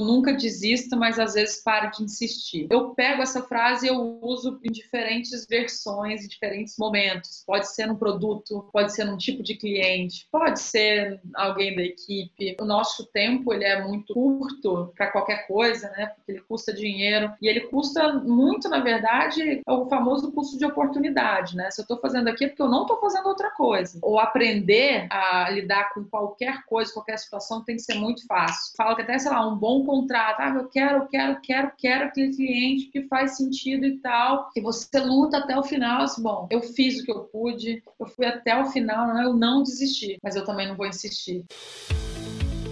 [0.00, 2.66] nunca desista, mas às vezes pare de insistir.
[2.70, 7.42] Eu pego essa frase e eu uso em diferentes versões, em diferentes momentos.
[7.46, 12.56] Pode ser num produto, pode ser num tipo de cliente, pode ser alguém da equipe.
[12.60, 16.06] O nosso tempo ele é muito curto para qualquer coisa, né?
[16.06, 21.56] Porque ele custa dinheiro e ele custa muito, na verdade, o famoso custo de oportunidade,
[21.56, 21.70] né?
[21.70, 23.98] Se eu estou fazendo aqui é porque eu não estou fazendo outra coisa.
[24.02, 28.72] Ou aprender a lidar com qualquer coisa, qualquer situação tem que ser muito fácil.
[28.76, 32.34] Fala que até, sei lá, um bom contrato, ah, eu quero, quero, quero, quero aquele
[32.34, 36.60] cliente que faz sentido e tal, que você luta até o final, assim, bom, eu
[36.62, 39.24] fiz o que eu pude, eu fui até o final, né?
[39.24, 41.44] eu não desisti, mas eu também não vou insistir.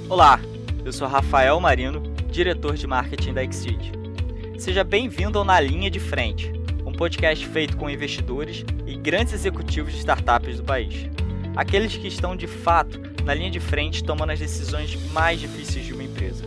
[0.09, 0.41] Olá,
[0.85, 3.93] eu sou Rafael Marino, diretor de marketing da Exceed.
[4.59, 6.53] Seja bem-vindo ao Na Linha de Frente,
[6.85, 11.09] um podcast feito com investidores e grandes executivos de startups do país.
[11.57, 15.93] Aqueles que estão de fato na linha de frente tomando as decisões mais difíceis de
[15.93, 16.45] uma empresa.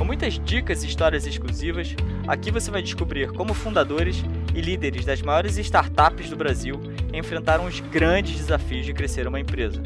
[0.00, 1.94] Com muitas dicas e histórias exclusivas,
[2.26, 6.80] aqui você vai descobrir como fundadores e líderes das maiores startups do Brasil
[7.12, 9.82] enfrentaram os grandes desafios de crescer uma empresa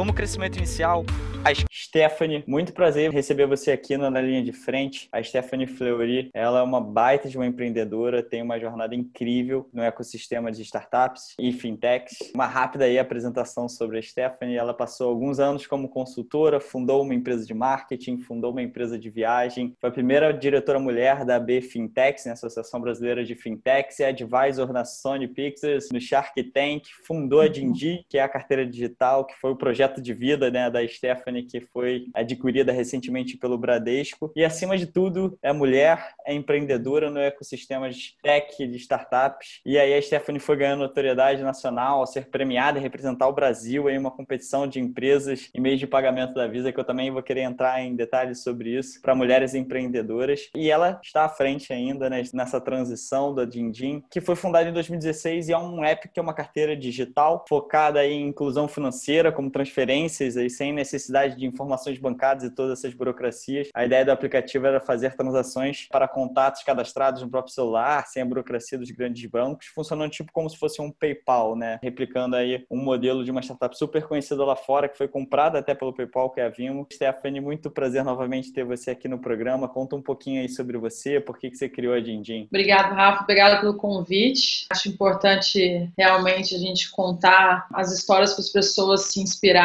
[0.00, 1.04] como crescimento inicial,
[1.42, 5.08] a Stephanie, muito prazer receber você aqui na linha de frente.
[5.10, 9.82] A Stephanie Fleury, ela é uma baita de uma empreendedora, tem uma jornada incrível no
[9.82, 12.18] ecossistema de startups e fintechs.
[12.34, 17.14] Uma rápida aí apresentação sobre a Stephanie, ela passou alguns anos como consultora, fundou uma
[17.14, 21.62] empresa de marketing, fundou uma empresa de viagem, foi a primeira diretora mulher da AB
[21.62, 27.40] Fintechs, né, Associação Brasileira de Fintechs, é advisor na Sony Pictures, no Shark Tank, fundou
[27.40, 30.70] a Dindi, que é a carteira digital, que foi o projeto projeto de vida né,
[30.70, 34.32] da Stephanie, que foi adquirida recentemente pelo Bradesco.
[34.36, 39.60] E, acima de tudo, é mulher, é empreendedora no ecossistema de tech, de startups.
[39.66, 43.90] E aí a Stephanie foi ganhando notoriedade nacional ao ser premiada e representar o Brasil
[43.90, 47.22] em uma competição de empresas em meio de pagamento da Visa, que eu também vou
[47.22, 50.48] querer entrar em detalhes sobre isso, para mulheres empreendedoras.
[50.54, 54.72] E ela está à frente ainda né, nessa transição da Dindim, que foi fundada em
[54.72, 59.50] 2016 e é um app que é uma carteira digital focada em inclusão financeira, como
[59.50, 63.68] transferência transferências sem necessidade de informações bancárias e todas essas burocracias.
[63.74, 68.26] A ideia do aplicativo era fazer transações para contatos cadastrados no próprio celular, sem a
[68.26, 71.78] burocracia dos grandes bancos, funcionando tipo como se fosse um PayPal, né?
[71.82, 75.74] Replicando aí um modelo de uma startup super conhecida lá fora, que foi comprada até
[75.74, 76.86] pelo PayPal, que é a Vimo.
[76.92, 79.68] Stephanie, muito prazer novamente ter você aqui no programa.
[79.68, 82.46] Conta um pouquinho aí sobre você, por que, que você criou a Dindim.
[82.50, 83.22] Obrigado, Rafa.
[83.22, 84.66] Obrigada pelo convite.
[84.70, 89.59] Acho importante realmente a gente contar as histórias para as pessoas se inspirarem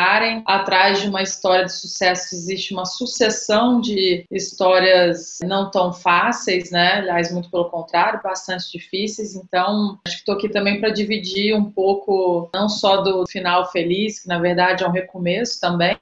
[0.46, 6.94] Atrás de uma história de sucesso existe uma sucessão de histórias não tão fáceis, né?
[6.94, 9.36] Aliás, muito pelo contrário, bastante difíceis.
[9.36, 14.20] Então, acho que estou aqui também para dividir um pouco, não só do final feliz,
[14.22, 15.98] que na verdade é um recomeço também,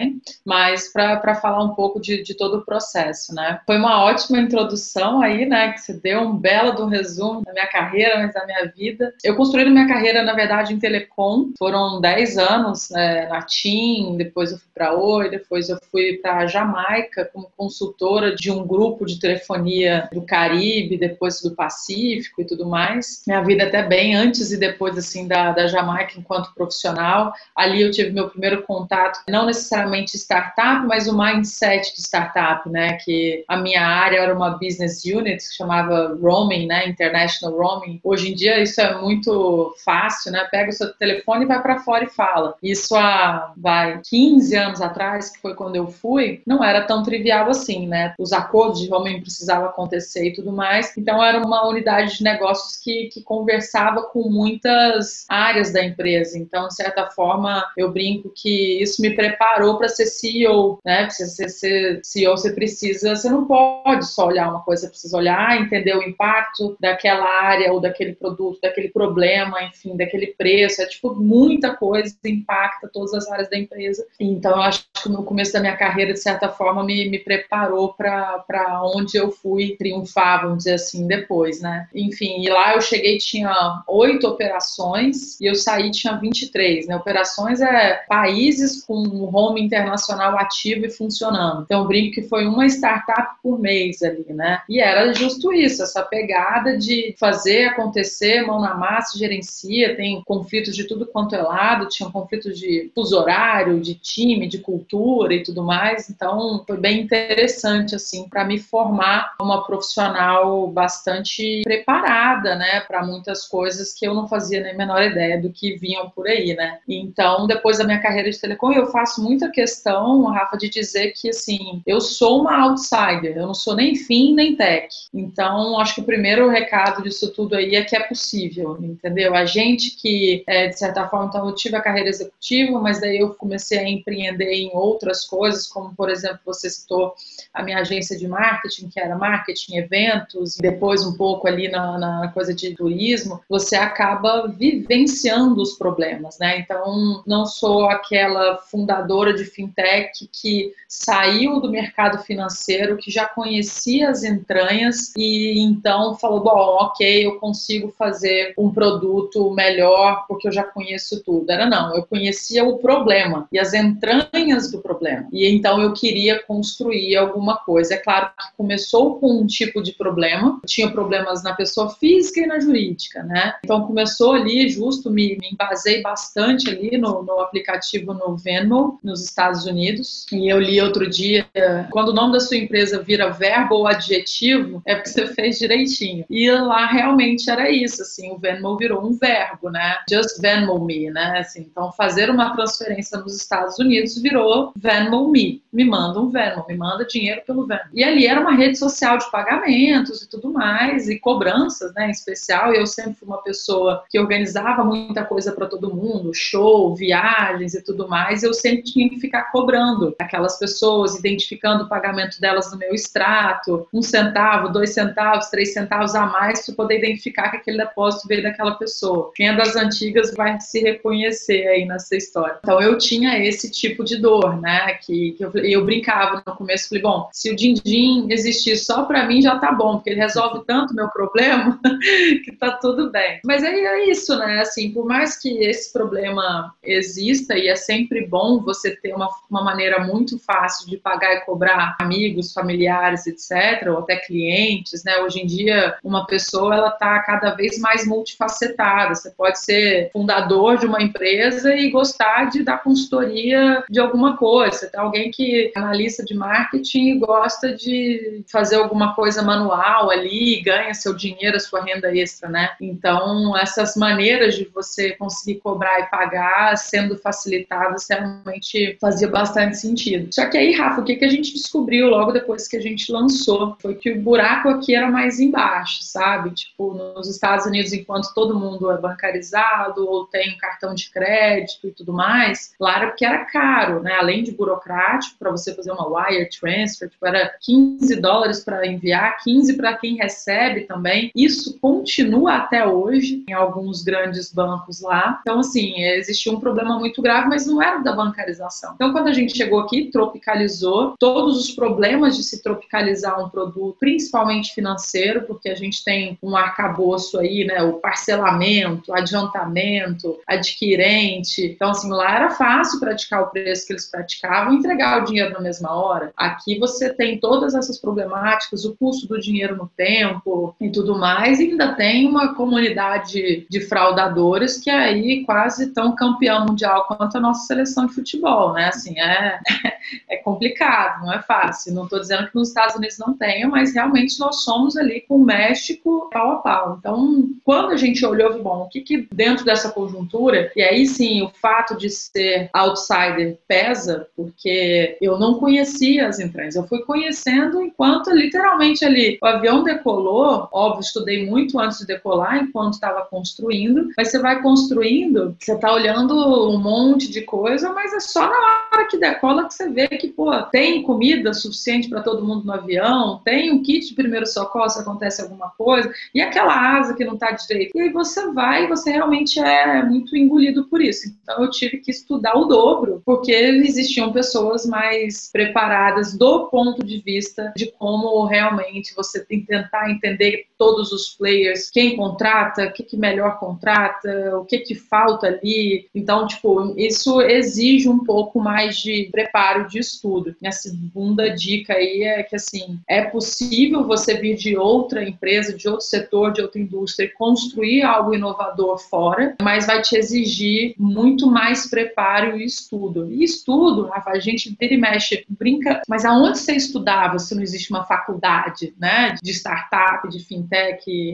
[0.45, 3.59] mas para falar um pouco de, de, todo o processo, né?
[3.65, 5.71] Foi uma ótima introdução aí, né?
[5.73, 9.13] Que você deu um belo do resumo da minha carreira, mas da minha vida.
[9.23, 11.51] Eu construí minha carreira, na verdade, em telecom.
[11.57, 13.82] Foram 10 anos é, na TIM,
[14.17, 19.05] depois eu fui para Oi, depois eu fui para Jamaica como consultora de um grupo
[19.05, 23.23] de telefonia do Caribe, depois do Pacífico e tudo mais.
[23.27, 27.33] Minha vida até bem antes e depois assim da, da Jamaica enquanto profissional.
[27.55, 32.93] Ali eu tive meu primeiro contato, não necessariamente startup, mas o mindset de startup, né?
[33.03, 36.87] Que a minha área era uma business unit que chamava roaming, né?
[36.87, 37.99] International roaming.
[38.03, 40.47] Hoje em dia isso é muito fácil, né?
[40.51, 42.55] Pega o seu telefone e vai para fora e fala.
[42.61, 47.01] Isso há vai, vai, 15 anos atrás, que foi quando eu fui, não era tão
[47.03, 48.13] trivial assim, né?
[48.19, 50.95] Os acordos de homem precisavam acontecer e tudo mais.
[50.97, 56.37] Então, era uma unidade de negócios que, que conversava com muitas áreas da empresa.
[56.37, 61.05] Então, de certa forma, eu brinco que isso me preparou para ser CEO, né?
[61.05, 65.59] Pra ser CEO, você precisa, você não pode só olhar uma coisa, você precisa olhar,
[65.59, 70.81] entender o impacto daquela área ou daquele produto, daquele problema, enfim, daquele preço.
[70.81, 74.05] É tipo muita coisa impacta todas as áreas da empresa empresa.
[74.19, 77.93] Então, eu acho que no começo da minha carreira, de certa forma, me, me preparou
[77.93, 81.87] para onde eu fui triunfar, vamos dizer assim, depois, né?
[81.93, 86.95] Enfim, e lá eu cheguei, tinha oito operações e eu saí, tinha 23, né?
[86.95, 91.63] Operações é países com home internacional ativo e funcionando.
[91.63, 94.61] Então, eu brinco que foi uma startup por mês ali, né?
[94.69, 100.75] E era justo isso, essa pegada de fazer acontecer, mão na massa, gerencia, tem conflitos
[100.75, 105.33] de tudo quanto é lado, tinha conflitos de fuso horário, vestiário, de time, de cultura
[105.33, 106.09] e tudo mais.
[106.09, 113.45] Então, foi bem interessante assim para me formar uma profissional bastante preparada, né, para muitas
[113.47, 116.79] coisas que eu não fazia nem a menor ideia do que vinham por aí, né?
[116.87, 121.29] Então, depois da minha carreira de telecom, eu faço muita questão, Rafa, de dizer que
[121.29, 124.87] assim, eu sou uma outsider, eu não sou nem fim nem tech.
[125.13, 129.35] Então, acho que o primeiro recado disso tudo aí é que é possível, entendeu?
[129.35, 133.19] A gente que, é, de certa forma, então eu tive a carreira executiva, mas daí
[133.19, 137.13] eu comecei a empreender em outras coisas, como, por exemplo, você citou
[137.53, 142.27] a minha agência de marketing, que era marketing, eventos, depois um pouco ali na, na
[142.29, 146.59] coisa de turismo, você acaba vivenciando os problemas, né?
[146.59, 154.09] Então, não sou aquela fundadora de fintech que saiu do mercado financeiro, que já conhecia
[154.09, 160.51] as entranhas e então falou: bom, ok, eu consigo fazer um produto melhor porque eu
[160.51, 161.51] já conheço tudo.
[161.51, 165.27] Era não, eu conhecia o problema e as entranhas do problema.
[165.31, 167.95] E então eu queria construir alguma coisa.
[167.95, 172.45] É claro que começou com um tipo de problema, tinha problemas na pessoa física e
[172.45, 173.53] na jurídica, né?
[173.63, 175.55] Então começou ali, justo, me, me
[176.01, 180.25] bastante ali no, no aplicativo no Venmo, nos Estados Unidos.
[180.31, 181.45] E eu li outro dia,
[181.91, 186.25] quando o nome da sua empresa vira verbo ou adjetivo, é porque você fez direitinho.
[186.29, 189.97] E lá realmente era isso, assim, o Venmo virou um verbo, né?
[190.09, 191.39] Just Venmo me, né?
[191.39, 195.61] Assim, então fazer uma transferência nos Estados Unidos virou Venmo me.
[195.71, 197.81] Me manda um Venmo, me manda dinheiro pelo Venmo.
[197.93, 202.11] E ali era uma rede social de pagamentos e tudo mais, e cobranças, né, em
[202.11, 202.73] especial.
[202.73, 207.83] Eu sempre fui uma pessoa que organizava muita coisa para todo mundo, show, viagens e
[207.83, 208.43] tudo mais.
[208.43, 213.87] Eu sempre tinha que ficar cobrando aquelas pessoas, identificando o pagamento delas no meu extrato,
[213.93, 218.43] um centavo, dois centavos, três centavos a mais para poder identificar que aquele depósito veio
[218.43, 219.31] daquela pessoa.
[219.33, 222.57] Quem é das antigas vai se reconhecer aí nessa história.
[222.59, 224.93] Então eu tinha esse tipo de dor, né?
[225.01, 229.25] Que, que eu, eu brincava no começo, falei, bom, se o din-din existir só para
[229.25, 231.79] mim já tá bom, porque ele resolve tanto meu problema
[232.43, 233.39] que tá tudo bem.
[233.45, 234.61] Mas aí é isso, né?
[234.61, 239.63] Assim, por mais que esse problema exista e é sempre bom você ter uma, uma
[239.63, 245.17] maneira muito fácil de pagar e cobrar amigos, familiares, etc, ou até clientes, né?
[245.19, 249.15] Hoje em dia, uma pessoa ela tá cada vez mais multifacetada.
[249.15, 254.87] Você pode ser fundador de uma empresa e gostar de dar consultoria de alguma coisa.
[254.87, 260.61] Tem alguém que é analista de marketing e gosta de fazer alguma coisa manual ali,
[260.61, 262.69] ganha seu dinheiro, a sua renda extra, né?
[262.79, 270.29] Então, essas maneiras de você conseguir cobrar e pagar sendo facilitadas realmente fazia bastante sentido.
[270.31, 273.11] Só que aí, Rafa, o que, que a gente descobriu logo depois que a gente
[273.11, 276.51] lançou foi que o buraco aqui era mais embaixo, sabe?
[276.51, 281.91] Tipo, nos Estados Unidos, enquanto todo mundo é bancarizado ou tem cartão de crédito e
[281.91, 284.13] tudo mais, era porque era caro, né?
[284.13, 289.37] Além de burocrático, para você fazer uma wire transfer, tipo, era 15 dólares para enviar,
[289.43, 291.31] 15 para quem recebe também.
[291.35, 295.39] Isso continua até hoje em alguns grandes bancos lá.
[295.41, 298.93] Então, assim, existia um problema muito grave, mas não era da bancarização.
[298.95, 303.97] Então, quando a gente chegou aqui, tropicalizou todos os problemas de se tropicalizar um produto,
[303.99, 307.81] principalmente financeiro, porque a gente tem um arcabouço aí, né?
[307.83, 311.65] O parcelamento, adiantamento, adquirente.
[311.65, 315.53] Então, assim, lá era fácil praticar o preço que eles praticavam e entregar o dinheiro
[315.53, 316.31] na mesma hora.
[316.35, 321.59] Aqui você tem todas essas problemáticas, o custo do dinheiro no tempo e tudo mais,
[321.59, 327.41] e ainda tem uma comunidade de fraudadores que aí quase tão campeão mundial quanto a
[327.41, 328.87] nossa seleção de futebol, né?
[328.87, 329.59] Assim, é,
[330.29, 331.93] é complicado, não é fácil.
[331.93, 335.35] Não estou dizendo que nos Estados Unidos não tenha, mas realmente nós somos ali com
[335.35, 336.97] o México pau a pau.
[336.99, 341.41] Então, quando a gente olhou, bom, o que, que dentro dessa conjuntura, e aí sim,
[341.41, 347.81] o fato de ser outsider pesa, porque eu não conhecia as entranhas, eu fui conhecendo
[347.81, 354.09] enquanto literalmente ali o avião decolou, óbvio, estudei muito antes de decolar, enquanto estava construindo,
[354.17, 356.33] mas você vai construindo, você está olhando
[356.69, 360.27] um monte de coisa, mas é só na hora que decola que você vê que,
[360.27, 364.89] pô, tem comida suficiente para todo mundo no avião, tem um kit de primeiro socorro
[364.89, 367.95] se acontece alguma coisa, e aquela asa que não está direito.
[367.95, 371.27] E aí você vai e você realmente é muito engolido por isso.
[371.41, 377.21] Então eu tive que estudar o dobro, porque existiam pessoas mais preparadas do ponto de
[377.21, 382.91] vista de como realmente você tem que tentar entender todos os players, quem contrata, o
[382.91, 386.09] que, que melhor contrata, o que, que falta ali.
[386.13, 390.53] Então, tipo, isso exige um pouco mais de preparo de estudo.
[390.59, 395.87] Minha segunda dica aí é que, assim, é possível você vir de outra empresa, de
[395.87, 401.89] outro setor, de outra indústria construir algo inovador fora, mas vai te exigir muito mais
[401.89, 403.31] preparo e estudo.
[403.31, 407.63] E estudo, Rafa, a gente vira e mexe, brinca, mas aonde você estudava se não
[407.63, 410.72] existe uma faculdade, né, de startup, de fintech?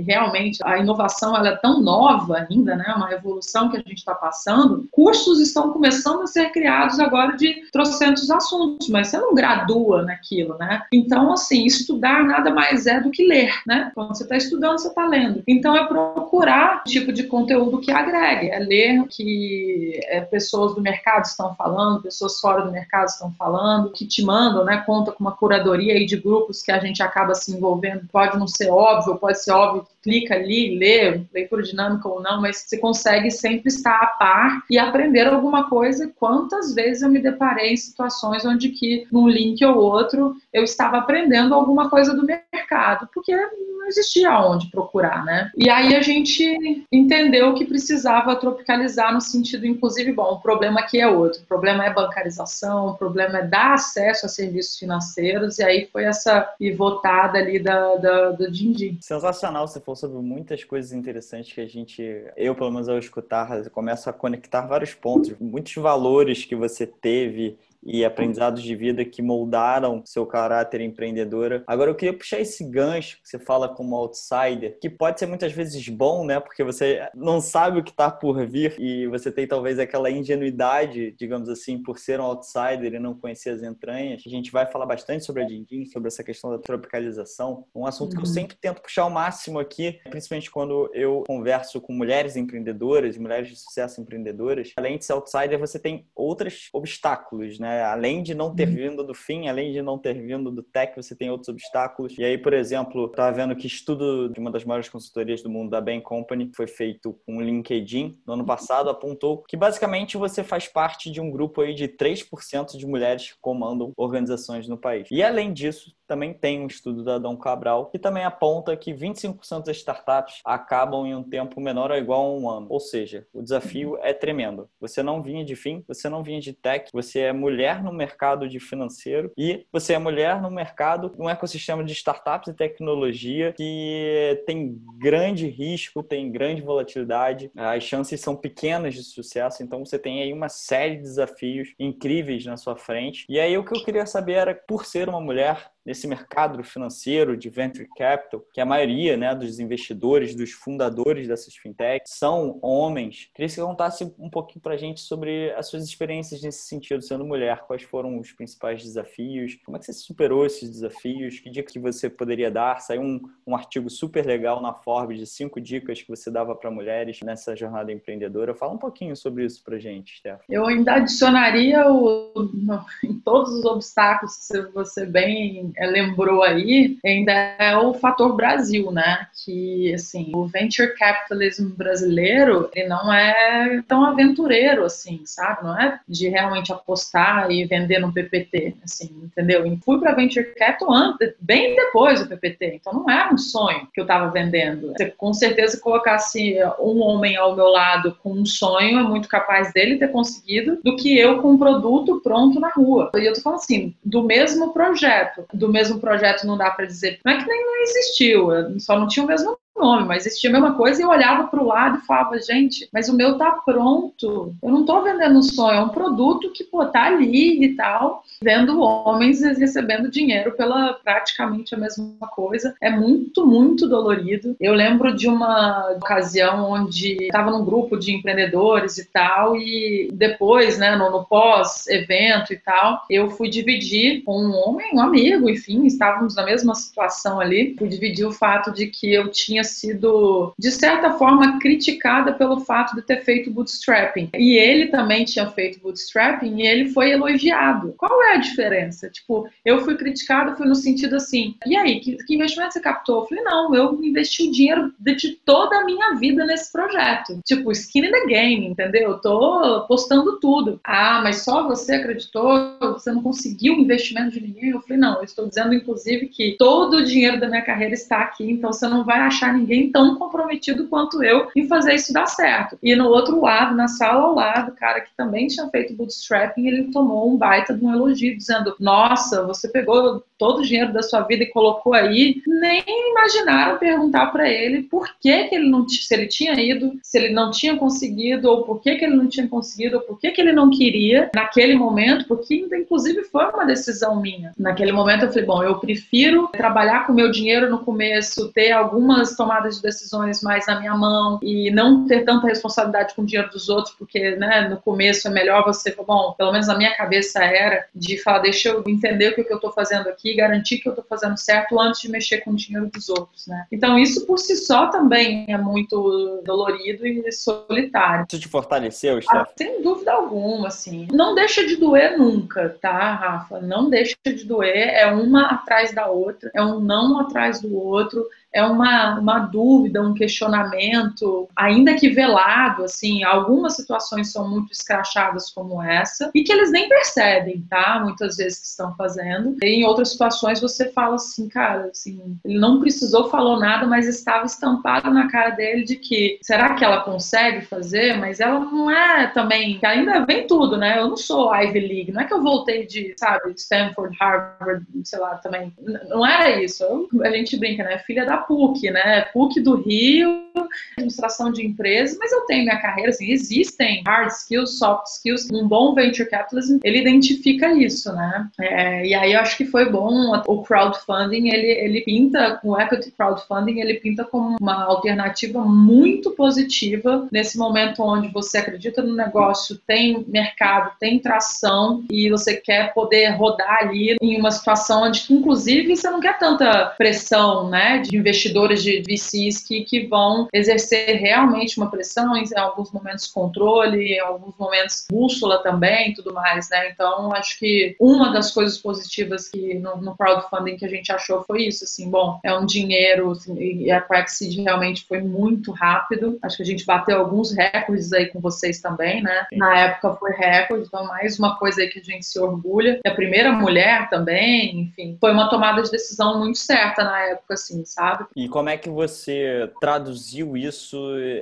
[0.06, 4.14] Realmente, a inovação, ela é tão nova ainda, né, uma revolução que a gente está
[4.14, 4.88] passando.
[4.92, 10.58] Cursos estão começando a ser criados agora de trocentos assuntos, mas você não gradua naquilo,
[10.58, 10.84] né?
[10.92, 13.92] Então, assim, estudar nada mais é do que ler, né?
[13.94, 15.44] Quando você está estudando, você está lendo.
[15.48, 21.26] Então, é procurar tipo de conteúdo que agregue, é ler que é, pessoas do mercado
[21.26, 24.84] estão falando, pessoas fora do mercado estão falando, que te mandam, né?
[24.86, 28.08] Conta com uma curadoria aí de grupos que a gente acaba se envolvendo.
[28.12, 32.66] Pode não ser óbvio, pode ser óbvio, clica ali, lê, leitura dinâmica ou não, mas
[32.68, 36.12] você consegue sempre estar a par e aprender alguma coisa.
[36.16, 40.98] Quantas vezes eu me deparei em situações onde que num link ou outro eu estava
[40.98, 45.52] aprendendo alguma coisa do mercado, porque não existia onde procurar, né?
[45.56, 51.00] E aí a gente entendeu que precisava tropicalizar no sentido, inclusive, bom, o problema aqui
[51.00, 51.42] é outro.
[51.42, 56.04] O problema é bancarização, o problema é dar acesso a serviços financeiros, e aí foi
[56.04, 58.98] essa pivotada ali da, da, do Dindim.
[59.02, 62.04] Sensacional, você falou sobre muitas coisas interessantes que a gente,
[62.36, 67.58] eu pelo menos ao escutar, começo a conectar vários pontos, muitos valores que você teve
[67.84, 71.64] e aprendizados de vida que moldaram seu caráter empreendedora.
[71.66, 75.52] Agora eu queria puxar esse gancho que você fala como outsider, que pode ser muitas
[75.52, 76.40] vezes bom, né?
[76.40, 81.16] Porque você não sabe o que está por vir e você tem talvez aquela ingenuidade,
[81.18, 84.24] digamos assim, por ser um outsider e não conhecer as entranhas.
[84.26, 88.12] A gente vai falar bastante sobre a Dindim, sobre essa questão da tropicalização, um assunto
[88.12, 88.26] que eu uhum.
[88.26, 93.56] sempre tento puxar ao máximo aqui, principalmente quando eu converso com mulheres empreendedoras, mulheres de
[93.56, 94.74] sucesso empreendedoras.
[94.78, 97.69] Além de ser outsider, você tem outros obstáculos, né?
[97.70, 97.84] Né?
[97.84, 98.76] Além de não ter uhum.
[98.76, 102.18] vindo do fim, além de não ter vindo do tech, você tem outros obstáculos.
[102.18, 105.70] E aí, por exemplo, estava vendo que estudo de uma das maiores consultorias do mundo,
[105.70, 110.44] da Bain Company, foi feito com o LinkedIn no ano passado, apontou que basicamente você
[110.44, 115.08] faz parte de um grupo aí de 3% de mulheres que comandam organizações no país.
[115.12, 119.64] E além disso, também tem um estudo da Dom Cabral que também aponta que 25%
[119.64, 122.66] das startups acabam em um tempo menor ou igual a um ano.
[122.68, 124.68] Ou seja, o desafio é tremendo.
[124.82, 128.50] Você não vinha de fim, você não vinha de tech, você é mulher no mercado
[128.50, 134.42] de financeiro e você é mulher no mercado, um ecossistema de startups e tecnologia que
[134.48, 140.24] tem grande risco, tem grande volatilidade, as chances são pequenas de sucesso, então você tem
[140.24, 143.26] aí uma série de desafios incríveis na sua frente.
[143.30, 147.36] E aí o que eu queria saber era, por ser uma mulher, nesse mercado financeiro
[147.36, 153.30] de venture capital, que a maioria né, dos investidores, dos fundadores dessas fintechs são homens.
[153.34, 157.02] Queria que você contasse um pouquinho para a gente sobre as suas experiências nesse sentido,
[157.02, 157.64] sendo mulher.
[157.66, 159.56] Quais foram os principais desafios?
[159.66, 161.40] Como é que você superou esses desafios?
[161.40, 162.80] Que dica que você poderia dar?
[162.82, 166.72] Saiu um, um artigo super legal na Forbes de cinco dicas que você dava para
[166.72, 168.54] mulheres nessa jornada empreendedora.
[168.54, 170.42] Fala um pouquinho sobre isso para gente, Steph.
[170.50, 172.34] Eu ainda adicionaria o,
[173.04, 179.28] em todos os obstáculos que você bem lembrou aí, ainda é o fator Brasil, né?
[179.44, 185.64] Que, assim, o venture capitalism brasileiro, ele não é tão aventureiro, assim, sabe?
[185.64, 189.66] Não é de realmente apostar e vender no PPT, assim, entendeu?
[189.66, 193.88] E fui para venture capital antes, bem depois do PPT, então não era um sonho
[193.94, 194.94] que eu estava vendendo.
[194.94, 199.72] Você, com certeza, colocasse um homem ao meu lado com um sonho, é muito capaz
[199.74, 203.12] dele ter conseguido, do que eu com um produto pronto na rua.
[203.16, 207.20] E eu tô falando assim, do mesmo projeto, do mesmo projeto não dá para dizer.
[207.24, 210.54] Não é que nem não existiu, só não tinha o mesmo nome, mas existia a
[210.54, 213.52] mesma coisa e eu olhava para o lado e falava, gente, mas o meu tá
[213.66, 214.54] pronto.
[214.62, 218.24] Eu não estou vendendo um sonho, é um produto que pô, tá ali e tal,
[218.42, 222.76] vendo homens recebendo dinheiro pela praticamente a mesma coisa.
[222.82, 224.56] É muito, muito dolorido.
[224.60, 230.78] Eu lembro de uma ocasião onde estava num grupo de empreendedores e tal, e depois,
[230.78, 235.86] né, no, no pós-evento e tal, eu fui dividir com um homem, um amigo, enfim,
[235.86, 240.72] estávamos na mesma situação ali, fui dividir o fato de que eu tinha sido, de
[240.72, 244.30] certa forma, criticada pelo fato de ter feito bootstrapping.
[244.36, 247.94] E ele também tinha feito bootstrapping e ele foi elogiado.
[247.98, 249.10] Qual é a diferença?
[249.10, 253.22] Tipo, eu fui criticada, foi no sentido assim, e aí, que, que investimento você captou?
[253.22, 257.40] Eu falei, não, eu investi o dinheiro de toda a minha vida nesse projeto.
[257.46, 259.12] Tipo, skin in the game, entendeu?
[259.12, 260.80] Eu tô postando tudo.
[260.84, 264.70] Ah, mas só você acreditou, você não conseguiu o investimento de ninguém?
[264.70, 268.22] Eu falei, não, eu estou dizendo, inclusive, que todo o dinheiro da minha carreira está
[268.22, 272.26] aqui, então você não vai achar ninguém tão comprometido quanto eu em fazer isso dar
[272.26, 272.78] certo.
[272.82, 276.68] E no outro lado, na sala ao lado, o cara que também tinha feito bootstrapping,
[276.68, 281.04] ele tomou um baita de um elogio, dizendo: Nossa, você pegou todo o dinheiro da
[281.04, 282.42] sua vida e colocou aí.
[282.48, 287.18] Nem imaginaram perguntar para ele por que, que ele não se ele tinha ido, se
[287.18, 290.32] ele não tinha conseguido, ou por que, que ele não tinha conseguido, ou por que,
[290.32, 294.54] que ele não queria naquele momento, porque inclusive foi uma decisão minha.
[294.58, 299.36] Naquele momento eu falei, bom, eu prefiro trabalhar com meu dinheiro no começo, ter algumas
[299.40, 303.50] tomadas de decisões mais na minha mão e não ter tanta responsabilidade com o dinheiro
[303.50, 307.42] dos outros, porque né, no começo é melhor você, bom, pelo menos na minha cabeça
[307.42, 310.92] era de falar, deixa eu entender o que eu estou fazendo aqui, garantir que eu
[310.92, 313.66] estou fazendo certo antes de mexer com o dinheiro dos outros, né?
[313.72, 318.26] Então isso por si só também é muito dolorido e solitário.
[318.30, 319.34] Isso te fortaleceu, Steph?
[319.34, 321.08] Ah, sem dúvida alguma, assim.
[321.14, 323.62] Não deixa de doer nunca, tá, Rafa?
[323.62, 328.28] Não deixa de doer, é uma atrás da outra, é um não atrás do outro,
[328.54, 335.50] é uma, uma dúvida, um questionamento, ainda que velado, assim, algumas situações são muito escrachadas
[335.52, 338.02] como essa, e que eles nem percebem, tá?
[338.04, 339.56] Muitas vezes que estão fazendo.
[339.62, 344.08] E em outras situações você fala assim, cara, assim, ele não precisou falou nada, mas
[344.08, 348.18] estava estampado na cara dele de que será que ela consegue fazer?
[348.18, 351.00] Mas ela não é também, ainda vem tudo, né?
[351.00, 355.20] Eu não sou Ivy League, não é que eu voltei de, sabe, Stanford, Harvard, sei
[355.20, 355.74] lá, também.
[356.08, 356.84] Não era isso.
[356.84, 358.00] Eu, a gente brinca, né?
[358.00, 359.22] Filha da PUC, né?
[359.34, 360.50] PUC do Rio,
[360.98, 365.68] administração de empresas, mas eu tenho minha carreira, assim, existem hard skills, soft skills, um
[365.68, 368.48] bom venture capitalist, ele identifica isso, né?
[368.60, 370.10] É, e aí eu acho que foi bom
[370.48, 377.28] o crowdfunding, ele, ele pinta, o equity crowdfunding, ele pinta como uma alternativa muito positiva
[377.32, 383.30] nesse momento onde você acredita no negócio, tem mercado, tem tração e você quer poder
[383.30, 388.84] rodar ali em uma situação onde, inclusive, você não quer tanta pressão, né, de investidores
[388.84, 394.56] de VCs que, que vão exercer realmente uma pressão, em alguns momentos controle, em alguns
[394.58, 396.90] momentos bússola também, tudo mais, né?
[396.92, 401.44] Então, acho que uma das coisas positivas que no, no crowdfunding que a gente achou
[401.46, 406.38] foi isso, assim, bom, é um dinheiro, assim, e a Quackseed realmente foi muito rápido,
[406.42, 409.48] acho que a gente bateu alguns recordes aí com vocês também, né?
[409.54, 413.00] Na época foi recorde, então mais uma coisa aí que a gente se orgulha.
[413.04, 417.54] E a primeira mulher também, enfim, foi uma tomada de decisão muito certa na época,
[417.54, 418.19] assim, sabe?
[418.36, 420.98] E como é que você traduziu isso,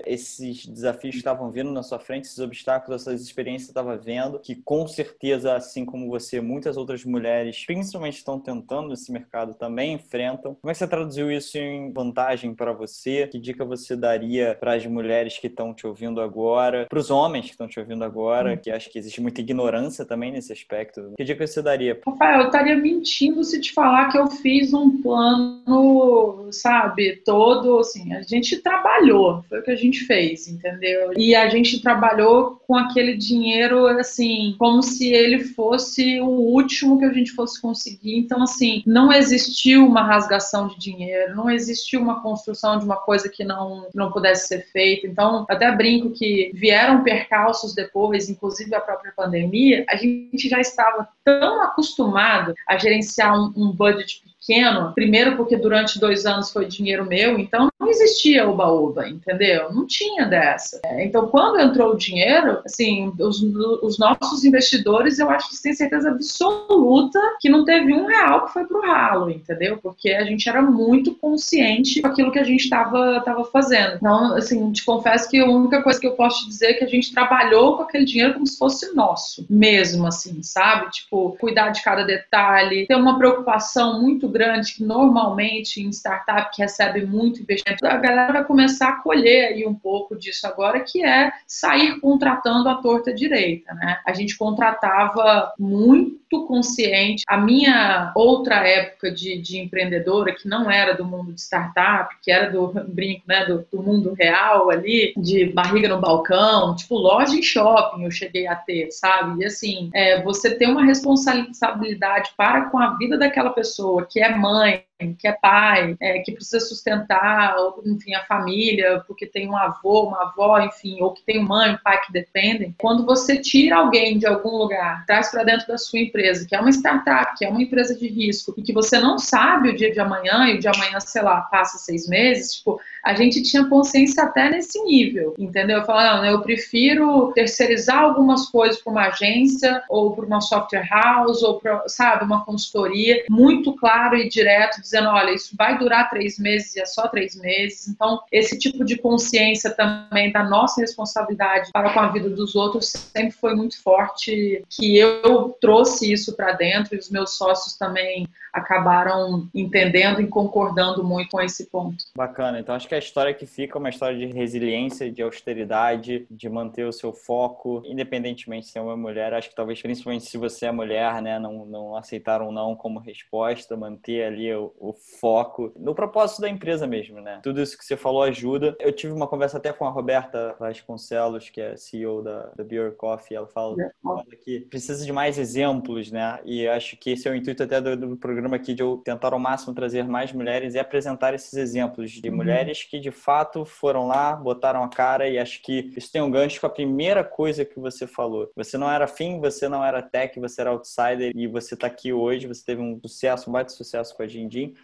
[0.05, 3.97] esses desafios que estavam vindo na sua frente, esses obstáculos, essas experiências que você estava
[3.97, 9.53] vendo, que com certeza, assim como você, muitas outras mulheres, principalmente estão tentando nesse mercado,
[9.53, 10.55] também enfrentam.
[10.55, 13.27] Como é que você traduziu isso em vantagem para você?
[13.27, 17.45] Que dica você daria para as mulheres que estão te ouvindo agora, para os homens
[17.45, 18.57] que estão te ouvindo agora, hum.
[18.57, 21.13] que acho que existe muita ignorância também nesse aspecto?
[21.17, 21.99] Que dica você daria?
[22.05, 28.13] Rafael, eu estaria mentindo se te falar que eu fiz um plano, sabe, todo assim,
[28.13, 31.13] a gente trabalhou, foi o que a gente fez, entendeu?
[31.15, 37.05] E a gente trabalhou com aquele dinheiro, assim, como se ele fosse o último que
[37.05, 38.17] a gente fosse conseguir.
[38.17, 43.29] Então, assim, não existiu uma rasgação de dinheiro, não existiu uma construção de uma coisa
[43.29, 45.07] que não, que não pudesse ser feita.
[45.07, 51.07] Então, até brinco que vieram percalços depois, inclusive a própria pandemia, a gente já estava
[51.23, 57.05] tão acostumado a gerenciar um, um budget pequeno, primeiro porque durante dois anos foi dinheiro
[57.05, 59.73] meu, então não existia oba-oba, entendeu?
[59.73, 60.79] Não tinha dessa.
[60.85, 63.41] É, então, quando entrou o dinheiro, assim, os,
[63.83, 68.53] os, nossos investidores, eu acho que têm certeza absoluta que não teve um real que
[68.53, 69.77] foi pro ralo, entendeu?
[69.77, 73.97] Porque a gente era muito consciente daquilo que a gente estava tava fazendo.
[73.97, 76.83] Então, assim, te confesso que a única coisa que eu posso te dizer é que
[76.83, 80.89] a gente trabalhou com aquele dinheiro como se fosse nosso, mesmo assim, sabe?
[80.91, 84.36] Tipo, cuidar de cada detalhe, ter uma preocupação muito grande
[84.75, 89.65] que normalmente em startup que recebe muito investimento, a galera vai começar a colher aí
[89.65, 93.99] um pouco disso agora, que é sair contratando a torta direita, né?
[94.05, 97.23] A gente contratava muito consciente.
[97.27, 102.31] A minha outra época de, de empreendedora, que não era do mundo de startup, que
[102.31, 107.35] era do brinco, né, do, do mundo real ali, de barriga no balcão, tipo loja
[107.35, 109.41] em shopping eu cheguei a ter, sabe?
[109.41, 114.26] E assim, é, você tem uma responsabilidade para com a vida daquela pessoa que é
[114.27, 114.86] é mãe,
[115.19, 117.55] que é pai, é, que precisa sustentar,
[117.85, 122.01] enfim, a família, porque tem um avô, uma avó, enfim, ou que tem mãe, pai
[122.01, 122.73] que dependem.
[122.79, 126.59] Quando você tira alguém de algum lugar, traz para dentro da sua empresa, que é
[126.59, 129.91] uma startup, que é uma empresa de risco, e que você não sabe o dia
[129.91, 133.65] de amanhã, e o de amanhã, sei lá, passa seis meses, tipo, a gente tinha
[133.65, 135.85] consciência até nesse nível, entendeu?
[135.85, 141.59] Falando, eu prefiro terceirizar algumas coisas para uma agência, ou para uma software house, ou
[141.59, 146.75] para, sabe, uma consultoria, muito claro e direto, dizendo, olha, isso vai durar três meses
[146.75, 147.87] e é só três meses.
[147.87, 152.87] Então, esse tipo de consciência também da nossa responsabilidade para com a vida dos outros
[152.87, 158.27] sempre foi muito forte, que eu trouxe isso para dentro e os meus sócios também
[158.57, 162.05] acabaram entendendo e concordando muito com esse ponto.
[162.15, 162.59] Bacana.
[162.59, 166.49] Então, acho que a história que fica é uma história de resiliência, de austeridade, de
[166.49, 169.33] manter o seu foco, independentemente se é uma mulher.
[169.33, 173.77] Acho que talvez, principalmente se você é mulher, né, não, não aceitaram não como resposta,
[173.77, 177.39] manter ali o, o foco no propósito da empresa mesmo, né?
[177.43, 178.75] Tudo isso que você falou ajuda.
[178.79, 182.93] Eu tive uma conversa até com a Roberta Vasconcelos, que é CEO da, da Beer
[182.95, 186.39] Coffee, ela fala, fala que precisa de mais exemplos, né?
[186.45, 189.33] E acho que esse é o intuito até do, do programa aqui de eu tentar
[189.33, 192.35] ao máximo trazer mais mulheres e apresentar esses exemplos de uhum.
[192.35, 196.31] mulheres que de fato foram lá, botaram a cara e acho que isso tem um
[196.31, 198.51] gancho com a primeira coisa que você falou.
[198.55, 202.13] Você não era fim, você não era tech, você era outsider e você está aqui
[202.13, 204.27] hoje, você teve um sucesso, um baita sucesso com a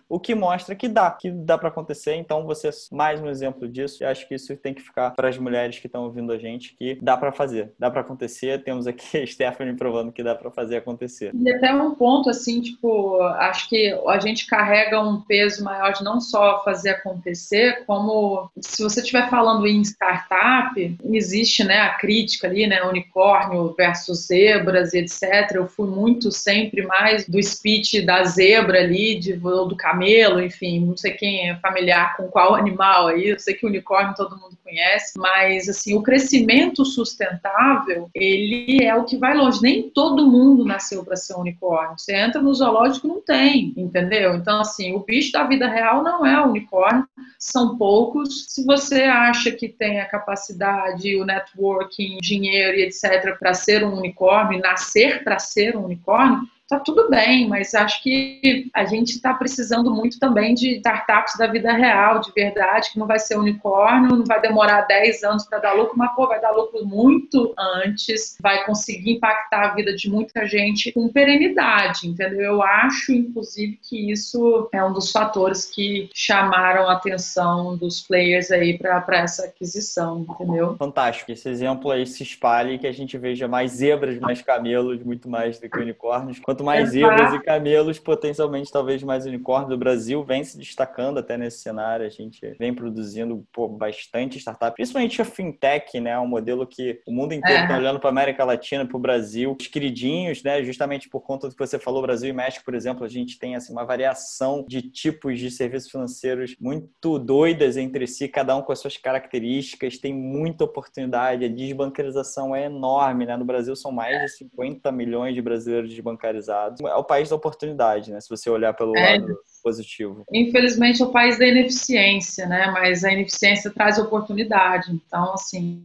[0.08, 2.16] O que mostra que dá, que dá para acontecer.
[2.16, 5.30] Então você é mais um exemplo disso e acho que isso tem que ficar para
[5.30, 8.64] as mulheres que estão ouvindo a gente que dá para fazer, dá para acontecer.
[8.64, 11.32] Temos aqui a Stephanie provando que dá para fazer acontecer.
[11.34, 16.04] E até um ponto assim, tipo, acho que a gente carrega um peso maior de
[16.04, 22.48] não só fazer acontecer, como se você estiver falando em startup, existe né, a crítica
[22.48, 25.52] ali, né, unicórnio versus zebras e etc.
[25.56, 30.98] Eu fui muito sempre mais do speech da zebra ali, de, do camelo, enfim, não
[30.98, 34.58] sei quem é familiar com qual animal aí, eu sei que o unicórnio todo mundo
[34.64, 39.62] conhece, mas assim, o crescimento sustentável, ele é o que vai longe.
[39.62, 41.98] Nem todo mundo nasceu para ser um unicórnio.
[41.98, 44.36] Você entra no zoológico, não tem, entendeu?
[44.36, 47.08] Então, assim, o bicho da vida real não é o unicórnio,
[47.38, 48.46] são poucos.
[48.50, 53.38] Se você acha que tem a capacidade, o networking, dinheiro e etc.
[53.38, 58.70] para ser um unicórnio, nascer para ser um unicórnio, tá tudo bem, mas acho que
[58.74, 63.08] a gente está precisando muito também de startups da vida real, de verdade, que não
[63.08, 66.52] vai ser unicórnio, não vai demorar 10 anos para dar lucro, mas pô, vai dar
[66.52, 72.42] lucro muito antes, vai conseguir impactar a vida de muita gente com perenidade, entendeu?
[72.42, 78.52] Eu acho, inclusive, que isso é um dos fatores que chamaram a atenção dos players
[78.52, 80.76] aí para essa aquisição, entendeu?
[80.78, 85.04] Fantástico, esse exemplo aí se espalhe e que a gente veja mais zebras, mais camelos,
[85.04, 86.40] muito mais do que unicórnios.
[86.54, 91.36] Quanto mais zebras e camelos, potencialmente talvez mais unicórnio do Brasil vem se destacando até
[91.36, 92.06] nesse cenário.
[92.06, 96.20] A gente vem produzindo pô, bastante startup, principalmente a fintech, né?
[96.20, 97.78] Um modelo que o mundo inteiro está é.
[97.80, 99.58] olhando para a América Latina, para o Brasil.
[99.60, 100.64] Os queridinhos, né?
[100.64, 103.56] Justamente por conta do que você falou, Brasil e México, por exemplo, a gente tem
[103.56, 108.72] assim, uma variação de tipos de serviços financeiros muito doidas entre si, cada um com
[108.72, 113.36] as suas características, tem muita oportunidade, a desbancarização é enorme, né?
[113.36, 118.12] No Brasil são mais de 50 milhões de brasileiros desbancarizados é o país da oportunidade,
[118.12, 118.20] né?
[118.20, 119.18] Se você olhar pelo é.
[119.18, 120.26] lado positivo.
[120.32, 122.70] Infelizmente é o país da ineficiência, né?
[122.72, 124.92] Mas a ineficiência traz oportunidade.
[124.92, 125.84] Então, assim,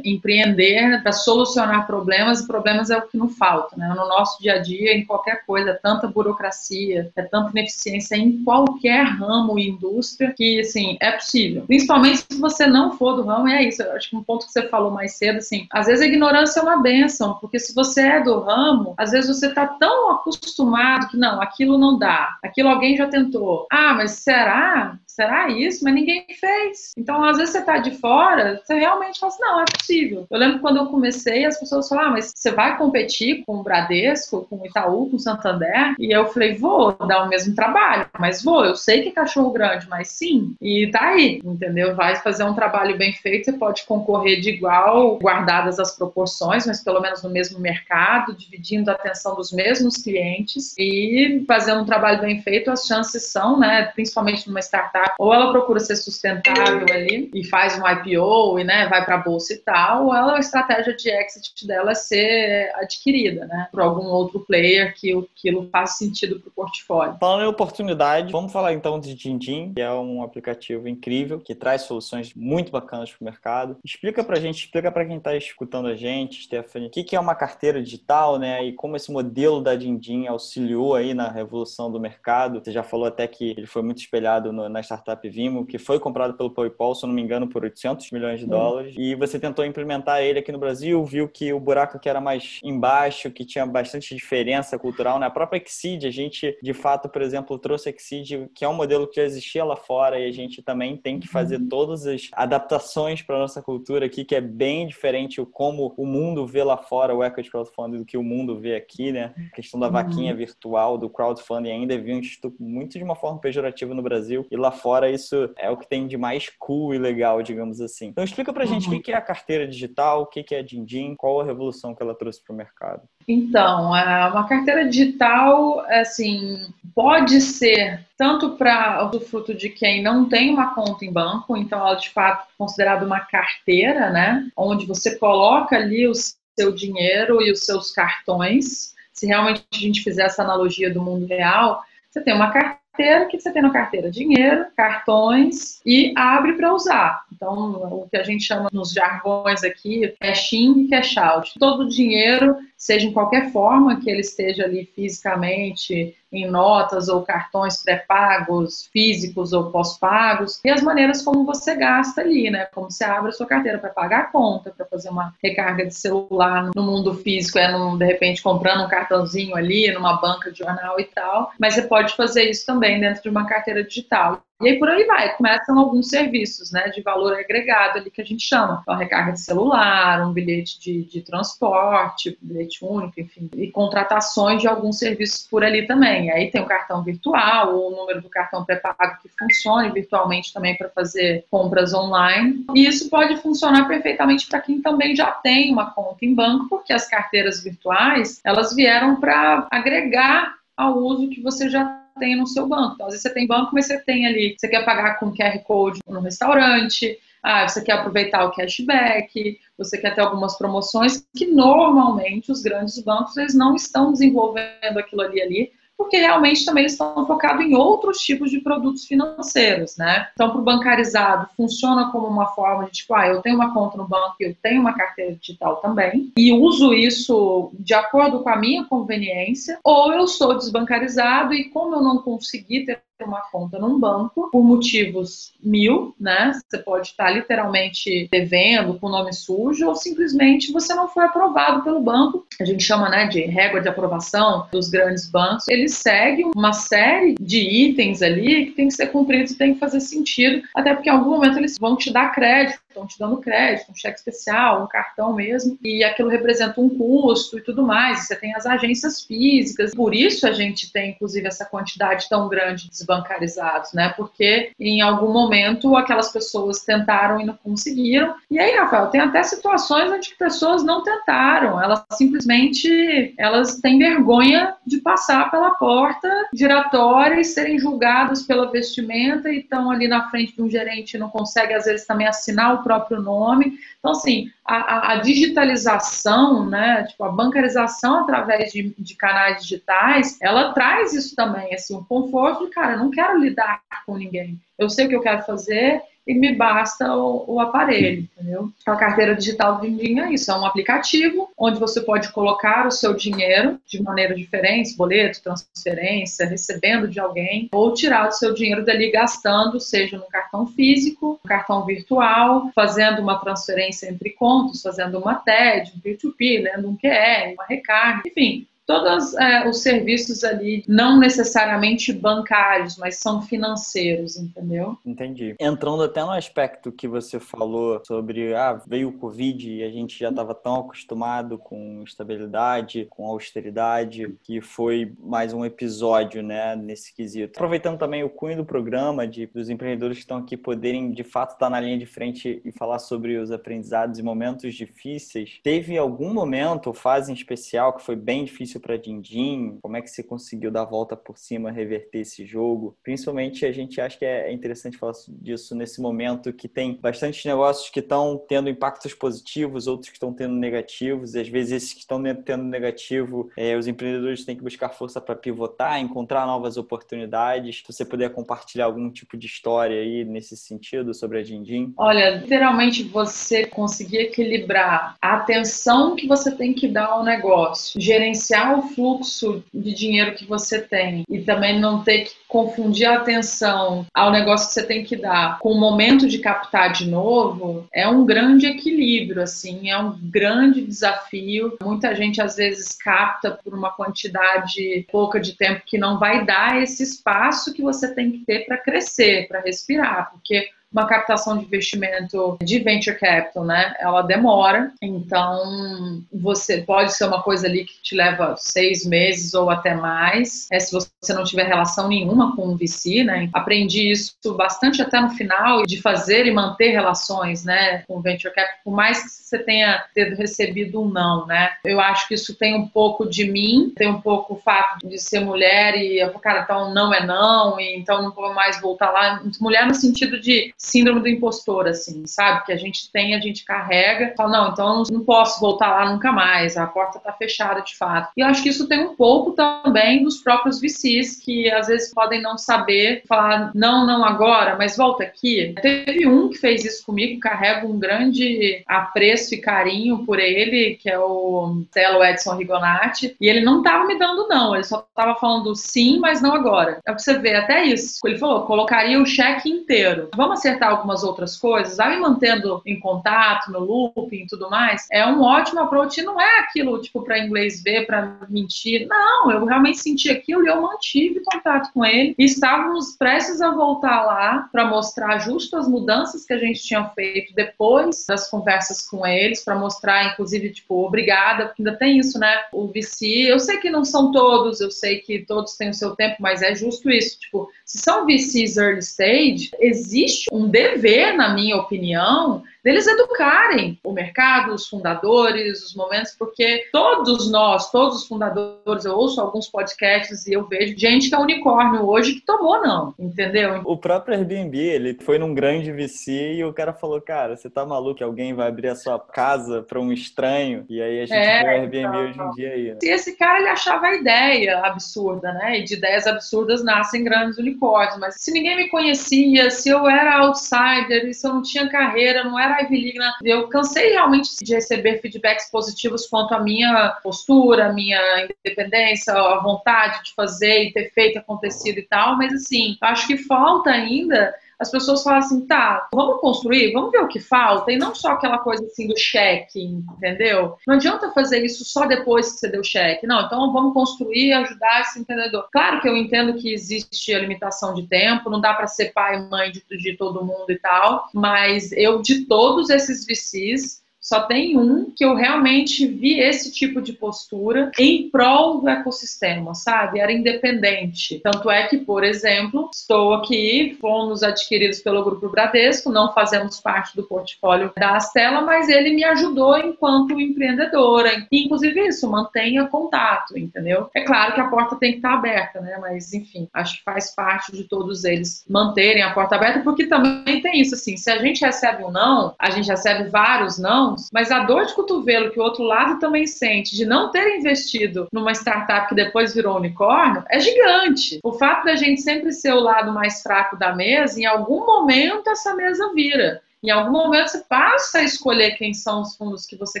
[0.04, 3.88] empreender para solucionar problemas, e problemas é o que não falta, né?
[3.88, 8.44] No nosso dia a dia, em qualquer coisa, é tanta burocracia, é tanta ineficiência em
[8.44, 11.64] qualquer ramo e indústria que, assim, é possível.
[11.66, 13.82] Principalmente se você não for do ramo, é isso.
[13.82, 16.60] Eu acho que um ponto que você falou mais cedo, assim, às vezes a ignorância
[16.60, 21.08] é uma benção, porque se você é do ramo, às vezes você está tão acostumado
[21.08, 23.21] que não, aquilo não dá, aquilo alguém já tentou.
[23.70, 24.98] Ah, mas será?
[25.14, 25.84] Será isso?
[25.84, 26.92] Mas ninguém fez.
[26.96, 30.26] Então, às vezes você tá de fora, você realmente fala assim, não, é possível.
[30.30, 33.62] Eu lembro quando eu comecei, as pessoas falaram, ah, mas você vai competir com o
[33.62, 35.94] Bradesco, com o Itaú, com o Santander?
[35.98, 38.64] E eu falei, vou dar o mesmo trabalho, mas vou.
[38.64, 40.54] Eu sei que é cachorro grande, mas sim.
[40.60, 41.94] E tá aí, entendeu?
[41.94, 46.82] Vai fazer um trabalho bem feito, você pode concorrer de igual, guardadas as proporções, mas
[46.82, 52.20] pelo menos no mesmo mercado, dividindo a atenção dos mesmos clientes e fazendo um trabalho
[52.20, 57.30] bem feito, as chances são, né, principalmente numa startup ou ela procura ser sustentável ali
[57.34, 60.40] e faz um IPO e né, vai para a bolsa e tal, ou ela, a
[60.40, 65.98] estratégia de exit dela é ser adquirida né, por algum outro player que aquilo faz
[65.98, 67.16] sentido para o portfólio.
[67.20, 71.82] Falando em oportunidade, vamos falar então de Dindim, que é um aplicativo incrível que traz
[71.82, 73.76] soluções muito bacanas para o mercado.
[73.84, 77.20] Explica para a gente, explica para quem está escutando a gente, Stephanie, o que é
[77.20, 82.00] uma carteira digital, né, e como esse modelo da Dindim auxiliou aí na revolução do
[82.00, 82.62] mercado.
[82.62, 85.78] Você já falou falou até que ele foi muito espelhado no, na startup Vimo, que
[85.78, 88.94] foi comprado pelo PayPal, se não me engano, por 800 milhões de dólares.
[88.96, 92.60] E você tentou implementar ele aqui no Brasil, viu que o buraco que era mais
[92.62, 95.18] embaixo, que tinha bastante diferença cultural.
[95.18, 95.32] Na né?
[95.32, 99.06] própria Exceed, a gente, de fato, por exemplo, trouxe a Exceed, que é um modelo
[99.06, 101.68] que já existia lá fora, e a gente também tem que fazer uhum.
[101.68, 106.46] todas as adaptações para nossa cultura aqui, que é bem diferente o como o mundo
[106.46, 109.34] vê lá fora o equity crowdfunding do que o mundo vê aqui, né?
[109.52, 110.38] A questão da vaquinha uhum.
[110.38, 114.70] virtual, do crowdfunding ainda é visto muito de uma forma pejorativa no Brasil, e lá
[114.82, 118.06] fora isso é o que tem de mais cool e legal, digamos assim.
[118.06, 118.96] Então explica pra gente uhum.
[118.96, 122.02] o que é a carteira digital, o que é a Dindim, qual a revolução que
[122.02, 123.02] ela trouxe para o mercado.
[123.26, 130.28] Então, é, uma carteira digital, assim, pode ser tanto para o fruto de quem não
[130.28, 134.86] tem uma conta em banco, então ela de fato é considerada uma carteira, né, onde
[134.86, 138.92] você coloca ali o seu dinheiro e os seus cartões.
[139.12, 143.24] Se realmente a gente fizer essa analogia do mundo real, você tem uma carteira carteira,
[143.24, 144.10] o que você tem na carteira?
[144.10, 147.24] Dinheiro, cartões e abre para usar.
[147.32, 151.54] Então, o que a gente chama nos jargões aqui, cash in e cash out.
[151.58, 157.22] Todo o dinheiro, seja em qualquer forma que ele esteja ali fisicamente, em notas ou
[157.22, 162.66] cartões pré-pagos, físicos ou pós-pagos, e as maneiras como você gasta ali, né?
[162.74, 165.94] Como você abre a sua carteira para pagar a conta, para fazer uma recarga de
[165.94, 170.58] celular no mundo físico, é num, de repente comprando um cartãozinho ali, numa banca de
[170.58, 174.42] jornal e tal, mas você pode fazer isso também dentro de uma carteira digital.
[174.62, 178.24] E aí por aí vai, começam alguns serviços né, de valor agregado ali que a
[178.24, 178.80] gente chama.
[178.82, 184.68] Então, recarga de celular, um bilhete de, de transporte, bilhete único, enfim, e contratações de
[184.68, 186.30] alguns serviços por ali também.
[186.30, 190.88] Aí tem o cartão virtual, o número do cartão pré-pago que funcione virtualmente também para
[190.90, 192.64] fazer compras online.
[192.74, 196.92] E isso pode funcionar perfeitamente para quem também já tem uma conta em banco, porque
[196.92, 202.66] as carteiras virtuais, elas vieram para agregar ao uso que você já tem no seu
[202.68, 202.94] banco.
[202.94, 205.58] Então, às vezes você tem banco, mas você tem ali, você quer pagar com QR
[205.64, 211.46] Code no restaurante, ah, você quer aproveitar o cashback, você quer ter algumas promoções que
[211.46, 215.72] normalmente os grandes bancos eles não estão desenvolvendo aquilo ali ali
[216.02, 220.28] porque realmente também estão focados em outros tipos de produtos financeiros, né?
[220.34, 223.96] Então, para o bancarizado, funciona como uma forma de, tipo, ah, eu tenho uma conta
[223.96, 228.48] no banco e eu tenho uma carteira digital também, e uso isso de acordo com
[228.48, 233.78] a minha conveniência, ou eu sou desbancarizado e como eu não consegui ter uma conta
[233.78, 236.52] num banco por motivos mil, né?
[236.68, 242.00] Você pode estar literalmente devendo com nome sujo ou simplesmente você não foi aprovado pelo
[242.00, 242.46] banco.
[242.60, 245.68] A gente chama, né, de régua de aprovação dos grandes bancos.
[245.68, 250.00] Eles seguem uma série de itens ali que tem que ser cumpridos tem que fazer
[250.00, 253.90] sentido, até porque em algum momento eles vão te dar crédito, estão te dando crédito,
[253.90, 258.26] um cheque especial, um cartão mesmo, e aquilo representa um custo e tudo mais.
[258.26, 262.88] Você tem as agências físicas, por isso a gente tem inclusive essa quantidade tão grande
[262.90, 264.12] de bancarizados, né?
[264.16, 268.34] Porque em algum momento aquelas pessoas tentaram e não conseguiram.
[268.50, 274.74] E aí, Rafael, tem até situações onde pessoas não tentaram, elas simplesmente elas têm vergonha
[274.86, 280.54] de passar pela porta giratória e serem julgadas pela vestimenta e estão ali na frente
[280.54, 283.78] de um gerente e não consegue às vezes também assinar o próprio nome.
[283.98, 290.72] Então, assim, a, a, digitalização, né, tipo, a bancarização através de, de, canais digitais, ela
[290.72, 294.60] traz isso também, assim, um conforto de, cara, eu não quero lidar com ninguém.
[294.78, 298.70] Eu sei o que eu quero fazer, e me basta o, o aparelho, entendeu?
[298.86, 302.90] A carteira digital do Dindim é isso, é um aplicativo onde você pode colocar o
[302.90, 308.84] seu dinheiro de maneira diferente, boleto, transferência, recebendo de alguém, ou tirar o seu dinheiro
[308.84, 315.18] dali gastando, seja no cartão físico, no cartão virtual, fazendo uma transferência entre contas, fazendo
[315.18, 320.84] uma TED, um P2P, lendo um QR, uma recarga, enfim, todos é, os serviços ali,
[320.88, 324.96] não necessariamente bancários, mas são financeiros, entendeu?
[325.04, 325.54] Entendi.
[325.58, 330.18] Entrando até no aspecto que você falou sobre, ah, veio o Covid e a gente
[330.18, 337.14] já estava tão acostumado com estabilidade, com austeridade, que foi mais um episódio, né, nesse
[337.14, 337.56] quesito.
[337.56, 341.52] Aproveitando também o cunho do programa, de dos empreendedores que estão aqui poderem, de fato,
[341.52, 346.32] estar na linha de frente e falar sobre os aprendizados e momentos difíceis, teve algum
[346.32, 349.78] momento ou fase em especial que foi bem difícil para Dindim?
[349.80, 352.96] Como é que você conseguiu dar a volta por cima, reverter esse jogo?
[353.02, 357.88] Principalmente a gente acha que é interessante falar disso nesse momento que tem bastante negócios
[357.88, 362.00] que estão tendo impactos positivos, outros que estão tendo negativos, e às vezes esses que
[362.00, 367.78] estão tendo negativo, é, os empreendedores têm que buscar força para pivotar, encontrar novas oportunidades.
[367.78, 371.92] Se você puder compartilhar algum tipo de história aí nesse sentido sobre a Dindim?
[371.96, 378.61] Olha, literalmente você conseguir equilibrar a atenção que você tem que dar ao negócio, gerenciar
[378.62, 383.16] olhar o fluxo de dinheiro que você tem e também não ter que confundir a
[383.16, 387.88] atenção ao negócio que você tem que dar com o momento de captar de novo,
[387.92, 391.76] é um grande equilíbrio, assim, é um grande desafio.
[391.82, 396.80] Muita gente às vezes capta por uma quantidade pouca de tempo que não vai dar
[396.82, 401.64] esse espaço que você tem que ter para crescer, para respirar, porque uma captação de
[401.64, 403.94] investimento de venture capital, né?
[403.98, 409.70] Ela demora, então você pode ser uma coisa ali que te leva seis meses ou
[409.70, 413.48] até mais, é, se você não tiver relação nenhuma com o VC, né?
[413.52, 418.80] Aprendi isso bastante até no final de fazer e manter relações, né, com venture capital,
[418.84, 421.70] por mais que você tenha tido recebido um não, né?
[421.84, 425.18] Eu acho que isso tem um pouco de mim, tem um pouco o fato de
[425.18, 429.42] ser mulher e, cara, então não é não, e então não vou mais voltar lá.
[429.60, 432.64] Mulher no sentido de síndrome do impostor, assim, sabe?
[432.64, 436.32] Que a gente tem, a gente carrega, fala, não, então não posso voltar lá nunca
[436.32, 438.30] mais, a porta tá fechada de fato.
[438.36, 442.12] E eu acho que isso tem um pouco também dos próprios VCs, que às vezes
[442.14, 445.74] podem não saber falar, não, não agora, mas volta aqui.
[445.82, 451.08] Teve um que fez isso comigo, carrego um grande apreço e carinho por ele, que
[451.08, 455.34] é o Celo Edson Rigonati, e ele não tava me dando não, ele só tava
[455.36, 456.98] falando sim, mas não agora.
[457.06, 458.18] É pra você ver, até isso.
[458.24, 460.28] Ele falou, colocaria o cheque inteiro.
[460.34, 464.70] Vamos acertar alguma algumas outras coisas, vai me mantendo em contato, no looping e tudo
[464.70, 466.22] mais, é um ótimo approach.
[466.22, 469.06] Não é aquilo, tipo, para inglês ver, para mentir.
[469.06, 472.34] Não, eu realmente senti aquilo e eu mantive contato com ele.
[472.38, 477.04] E estávamos prestes a voltar lá para mostrar justo as mudanças que a gente tinha
[477.10, 482.38] feito depois das conversas com eles, para mostrar, inclusive, tipo, obrigada, porque ainda tem isso,
[482.38, 482.62] né?
[482.72, 486.16] O VC, eu sei que não são todos, eu sei que todos têm o seu
[486.16, 487.38] tempo, mas é justo isso.
[487.38, 494.12] Tipo, se são VCs early stage, existe um dever, na minha opinião, deles educarem o
[494.12, 500.46] mercado, os fundadores, os momentos, porque todos nós, todos os fundadores, eu ouço alguns podcasts
[500.46, 503.82] e eu vejo gente que é unicórnio hoje que tomou não, entendeu?
[503.84, 507.86] O próprio Airbnb, ele foi num grande VC e o cara falou, cara, você tá
[507.86, 510.84] maluco alguém vai abrir a sua casa para um estranho?
[510.88, 512.90] E aí a gente é, vê o Airbnb então, hoje em dia aí.
[512.90, 512.98] Né?
[513.02, 515.78] E esse cara, ele achava a ideia absurda, né?
[515.78, 520.38] E de ideias absurdas nascem grandes unicórnios, mas se ninguém me conhecia, se eu era
[520.38, 523.32] outsider, se eu não tinha carreira, não era Ivy League, né?
[523.44, 528.20] eu cansei realmente de receber feedbacks positivos quanto à minha postura, minha
[528.64, 533.36] independência, a vontade de fazer e ter feito, acontecido e tal, mas assim, acho que
[533.36, 537.96] falta ainda as pessoas falam assim, tá, vamos construir, vamos ver o que falta, e
[537.96, 540.76] não só aquela coisa assim do cheque, entendeu?
[540.86, 544.52] Não adianta fazer isso só depois que você deu cheque, não, então vamos construir e
[544.52, 545.68] ajudar esse entendedor.
[545.72, 549.36] Claro que eu entendo que existe a limitação de tempo, não dá para ser pai
[549.36, 554.42] e mãe de, de todo mundo e tal, mas eu, de todos esses VCs, só
[554.42, 560.20] tem um que eu realmente vi esse tipo de postura em prol do ecossistema, sabe?
[560.20, 561.40] Era independente.
[561.40, 567.16] Tanto é que, por exemplo, estou aqui, fomos adquiridos pelo Grupo Bradesco, não fazemos parte
[567.16, 571.44] do portfólio da Astela, mas ele me ajudou enquanto empreendedora.
[571.50, 574.08] Inclusive isso, mantenha contato, entendeu?
[574.14, 575.98] É claro que a porta tem que estar aberta, né?
[576.00, 580.60] Mas, enfim, acho que faz parte de todos eles manterem a porta aberta, porque também
[580.60, 584.50] tem isso, assim, se a gente recebe um não, a gente recebe vários não, mas
[584.50, 588.52] a dor de cotovelo que o outro lado também sente de não ter investido numa
[588.52, 591.38] startup que depois virou unicórnio é gigante.
[591.42, 595.50] O fato da gente sempre ser o lado mais fraco da mesa, em algum momento
[595.50, 596.62] essa mesa vira.
[596.82, 600.00] Em algum momento você passa a escolher quem são os fundos que você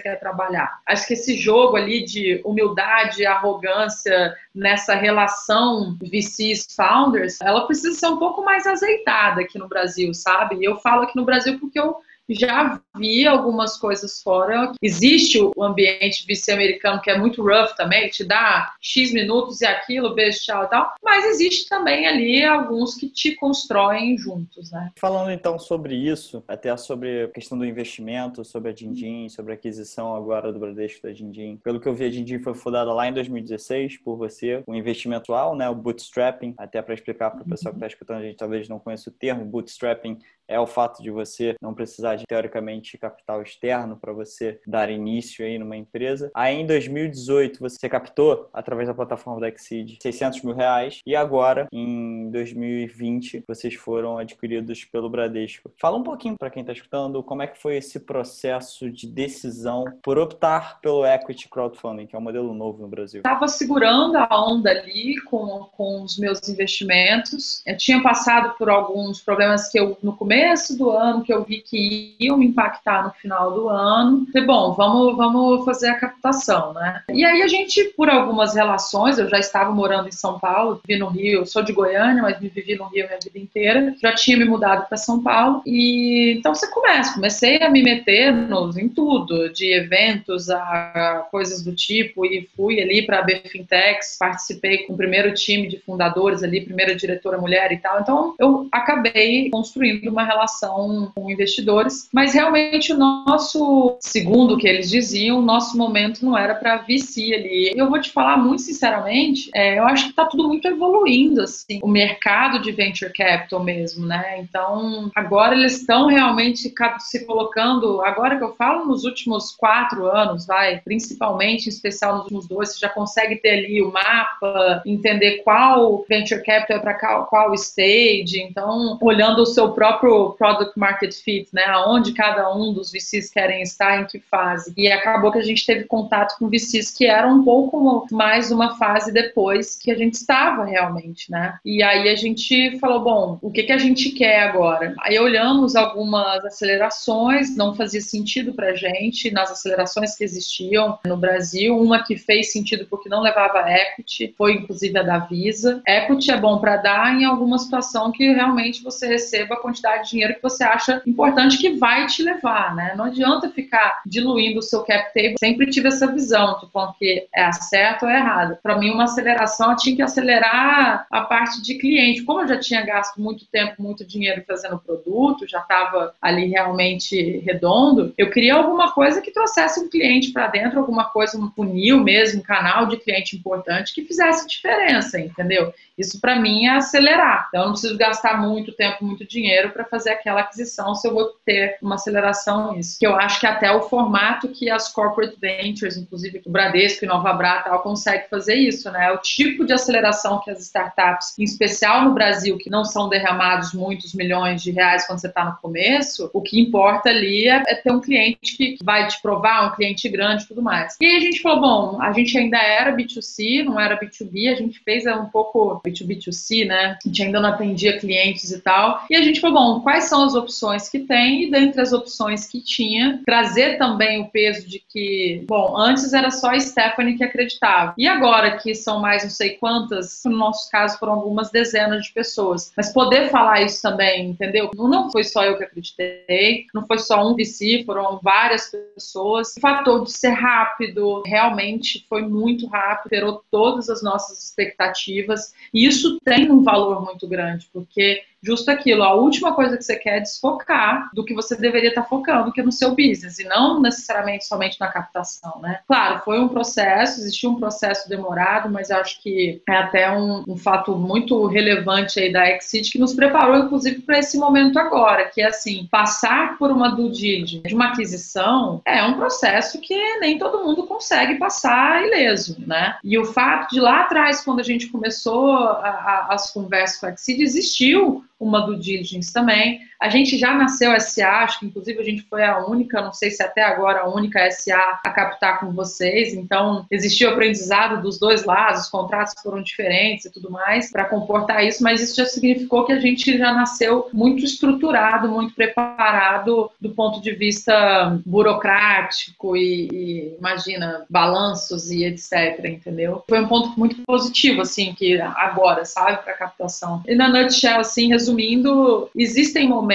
[0.00, 0.80] quer trabalhar.
[0.84, 8.08] Acho que esse jogo ali de humildade arrogância nessa relação VCs founders, ela precisa ser
[8.08, 10.56] um pouco mais azeitada aqui no Brasil, sabe?
[10.56, 11.98] E eu falo aqui no Brasil porque eu
[12.34, 14.72] já vi algumas coisas fora.
[14.82, 20.14] Existe o ambiente vice-americano que é muito rough também, te dá X minutos e aquilo,
[20.14, 20.92] beijo, tchau e tal.
[21.02, 24.90] Mas existe também ali alguns que te constroem juntos, né?
[24.96, 29.54] Falando então sobre isso, até sobre a questão do investimento, sobre a Dindim, sobre a
[29.54, 31.58] aquisição agora do Bradesco da Dindim.
[31.62, 35.22] Pelo que eu vi, a Dindim foi fundada lá em 2016 por você, um investimento
[35.22, 38.36] atual, né, o bootstrapping, até para explicar para o pessoal que está escutando, a gente
[38.36, 40.18] talvez não conheça o termo, bootstrapping
[40.52, 45.44] é o fato de você não precisar de, teoricamente, capital externo para você dar início
[45.44, 46.30] aí numa empresa.
[46.34, 51.00] Aí, em 2018, você captou, através da plataforma da Exceed, 600 mil reais.
[51.06, 55.72] E agora, em 2020, vocês foram adquiridos pelo Bradesco.
[55.80, 59.84] Fala um pouquinho para quem está escutando como é que foi esse processo de decisão
[60.02, 63.20] por optar pelo equity crowdfunding, que é um modelo novo no Brasil.
[63.20, 67.62] Estava segurando a onda ali com, com os meus investimentos.
[67.66, 71.44] Eu tinha passado por alguns problemas que eu, no começo, começo do ano que eu
[71.44, 76.74] vi que iam impactar no final do ano, falei, bom, vamos, vamos fazer a captação,
[76.74, 77.02] né?
[77.10, 80.98] E aí a gente, por algumas relações, eu já estava morando em São Paulo, vivi
[80.98, 84.36] no Rio, sou de Goiânia, mas me vivi no Rio minha vida inteira, já tinha
[84.36, 88.88] me mudado para São Paulo, e então você começa, comecei a me meter nos, em
[88.88, 94.94] tudo, de eventos a coisas do tipo, e fui ali para a Bfintex, participei com
[94.94, 100.08] o primeiro time de fundadores ali, primeira diretora mulher e tal, então eu acabei construindo
[100.08, 105.76] uma relação com investidores, mas realmente o nosso, segundo o que eles diziam, o nosso
[105.76, 107.72] momento não era para VC ali.
[107.76, 111.80] Eu vou te falar muito sinceramente, é, eu acho que está tudo muito evoluindo, assim,
[111.82, 114.38] o mercado de venture capital mesmo, né?
[114.40, 120.46] Então, agora eles estão realmente se colocando, agora que eu falo, nos últimos quatro anos,
[120.46, 125.42] vai, principalmente, em especial nos últimos dois, você já consegue ter ali o mapa, entender
[125.42, 131.14] qual venture capital é para qual, qual stage, então, olhando o seu próprio product market
[131.14, 131.64] fit, né?
[131.66, 134.72] Aonde cada um dos VCs querem estar, em que fase.
[134.76, 138.76] E acabou que a gente teve contato com VCs que eram um pouco mais uma
[138.76, 141.58] fase depois que a gente estava realmente, né?
[141.64, 144.94] E aí a gente falou, bom, o que, que a gente quer agora?
[145.00, 151.78] Aí olhamos algumas acelerações, não fazia sentido pra gente nas acelerações que existiam no Brasil.
[151.78, 155.82] Uma que fez sentido porque não levava equity, foi inclusive a da Visa.
[155.86, 160.01] Equity é bom para dar em alguma situação que realmente você receba a quantidade de
[160.10, 162.94] dinheiro que você acha importante que vai te levar, né?
[162.96, 165.36] Não adianta ficar diluindo o seu cap table.
[165.38, 168.58] Sempre tive essa visão, tipo, que é certo ou é errado.
[168.62, 172.22] Para mim, uma aceleração eu tinha que acelerar a parte de cliente.
[172.22, 177.38] Como eu já tinha gasto muito tempo, muito dinheiro fazendo produto, já estava ali realmente
[177.40, 182.00] redondo, eu queria alguma coisa que trouxesse um cliente para dentro, alguma coisa, um funil
[182.02, 185.72] mesmo, um canal de cliente importante que fizesse diferença, entendeu?
[186.02, 187.46] Isso para mim é acelerar.
[187.48, 191.14] Então, eu não preciso gastar muito tempo, muito dinheiro para fazer aquela aquisição se eu
[191.14, 192.98] vou ter uma aceleração nisso.
[192.98, 197.08] Que eu acho que até o formato que as corporate ventures, inclusive o Bradesco e
[197.08, 199.10] Nova Brata, tal, consegue fazer isso, né?
[199.12, 203.72] O tipo de aceleração que as startups, em especial no Brasil, que não são derramados
[203.72, 207.74] muitos milhões de reais quando você está no começo, o que importa ali é, é,
[207.74, 210.96] ter um cliente que vai te provar, um cliente grande e tudo mais.
[211.00, 214.56] E aí a gente falou, bom, a gente ainda era B2C, não era B2B, a
[214.56, 216.96] gente fez um pouco B2B2C, né?
[217.04, 219.04] A gente ainda não atendia clientes e tal.
[219.10, 221.44] E a gente falou, bom, quais são as opções que tem?
[221.44, 226.30] E dentre as opções que tinha, trazer também o peso de que, bom, antes era
[226.30, 227.94] só a Stephanie que acreditava.
[227.96, 232.12] E agora que são mais não sei quantas, no nosso caso foram algumas dezenas de
[232.12, 232.72] pessoas.
[232.76, 234.70] Mas poder falar isso também, entendeu?
[234.74, 239.54] Não foi só eu que acreditei, não foi só um VC, foram várias pessoas.
[239.56, 245.52] O fator de ser rápido realmente foi muito rápido, superou todas as nossas expectativas.
[245.72, 249.96] E isso tem um valor muito grande, porque justo aquilo, a última coisa que você
[249.96, 253.44] quer é desfocar do que você deveria estar focando, que é no seu business, e
[253.44, 255.80] não necessariamente somente na captação, né?
[255.86, 260.56] Claro, foi um processo, existiu um processo demorado, mas acho que é até um, um
[260.56, 265.40] fato muito relevante aí da Exit que nos preparou, inclusive, para esse momento agora, que
[265.40, 270.38] é assim, passar por uma due diligence de uma aquisição é um processo que nem
[270.38, 272.96] todo mundo consegue passar ileso, né?
[273.04, 277.06] E o fato de lá atrás, quando a gente começou a, a, as conversas com
[277.06, 279.80] a Exit, existiu uma do diligence também.
[280.02, 283.30] A gente já nasceu SA, acho que inclusive a gente foi a única, não sei
[283.30, 288.44] se até agora a única SA a captar com vocês, então existiu aprendizado dos dois
[288.44, 292.84] lados, os contratos foram diferentes e tudo mais para comportar isso, mas isso já significou
[292.84, 299.88] que a gente já nasceu muito estruturado, muito preparado do ponto de vista burocrático e,
[299.92, 303.22] e imagina, balanços e etc, entendeu?
[303.28, 307.04] Foi um ponto muito positivo, assim, que agora, sabe, para captação.
[307.06, 309.91] E na nutshell, assim, resumindo, existem momentos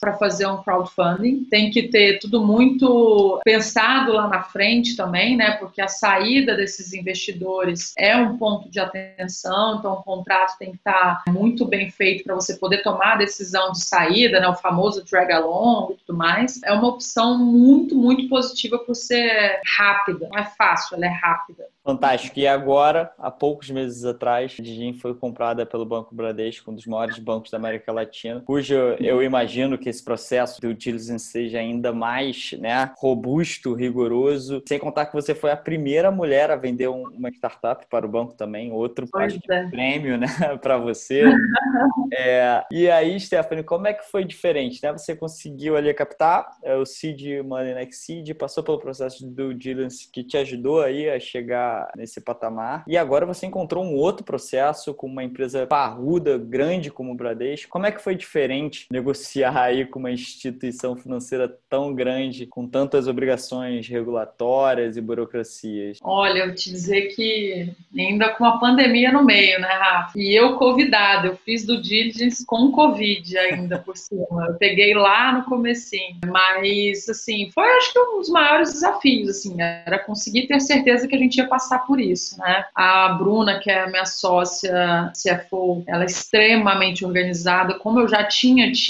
[0.00, 1.44] para fazer um crowdfunding.
[1.44, 5.52] Tem que ter tudo muito pensado lá na frente também, né?
[5.52, 10.76] Porque a saída desses investidores é um ponto de atenção, então o contrato tem que
[10.76, 14.48] estar tá muito bem feito para você poder tomar a decisão de saída, né?
[14.48, 16.60] O famoso drag along e tudo mais.
[16.64, 20.28] É uma opção muito, muito positiva por ser rápida.
[20.30, 21.64] Não é fácil, ela é rápida.
[21.84, 22.38] Fantástico.
[22.38, 26.86] E agora, há poucos meses atrás, a Digim foi comprada pelo Banco Bradesco, um dos
[26.86, 28.74] maiores bancos da América Latina, cujo
[29.12, 34.62] eu imagino que esse processo do diligence seja ainda mais né, robusto, rigoroso.
[34.66, 38.34] Sem contar que você foi a primeira mulher a vender uma startup para o banco
[38.34, 39.06] também, outro
[39.50, 39.66] é.
[39.68, 40.26] prêmio né,
[40.60, 41.22] para você.
[42.12, 44.80] é, e aí, Stephanie, como é que foi diferente?
[44.82, 44.92] Né?
[44.92, 50.08] Você conseguiu ali captar é, o Seed Money Next Seed, passou pelo processo do diligence
[50.10, 52.84] que te ajudou aí a chegar nesse patamar.
[52.86, 57.70] E agora você encontrou um outro processo com uma empresa parruda, grande como o Bradesco.
[57.70, 63.08] Como é que foi diferente negociar aí com uma instituição financeira tão grande, com tantas
[63.08, 65.98] obrigações regulatórias e burocracias?
[66.02, 70.12] Olha, eu te dizer que ainda com a pandemia no meio, né, Rafa?
[70.14, 74.46] E eu convidada, eu fiz do diligence com Covid ainda por cima.
[74.46, 79.56] Eu peguei lá no comecinho, mas assim, foi acho que um dos maiores desafios, assim,
[79.60, 82.66] era conseguir ter certeza que a gente ia passar por isso, né?
[82.74, 88.24] A Bruna, que é a minha sócia CFO, ela é extremamente organizada, como eu já
[88.24, 88.81] tinha tido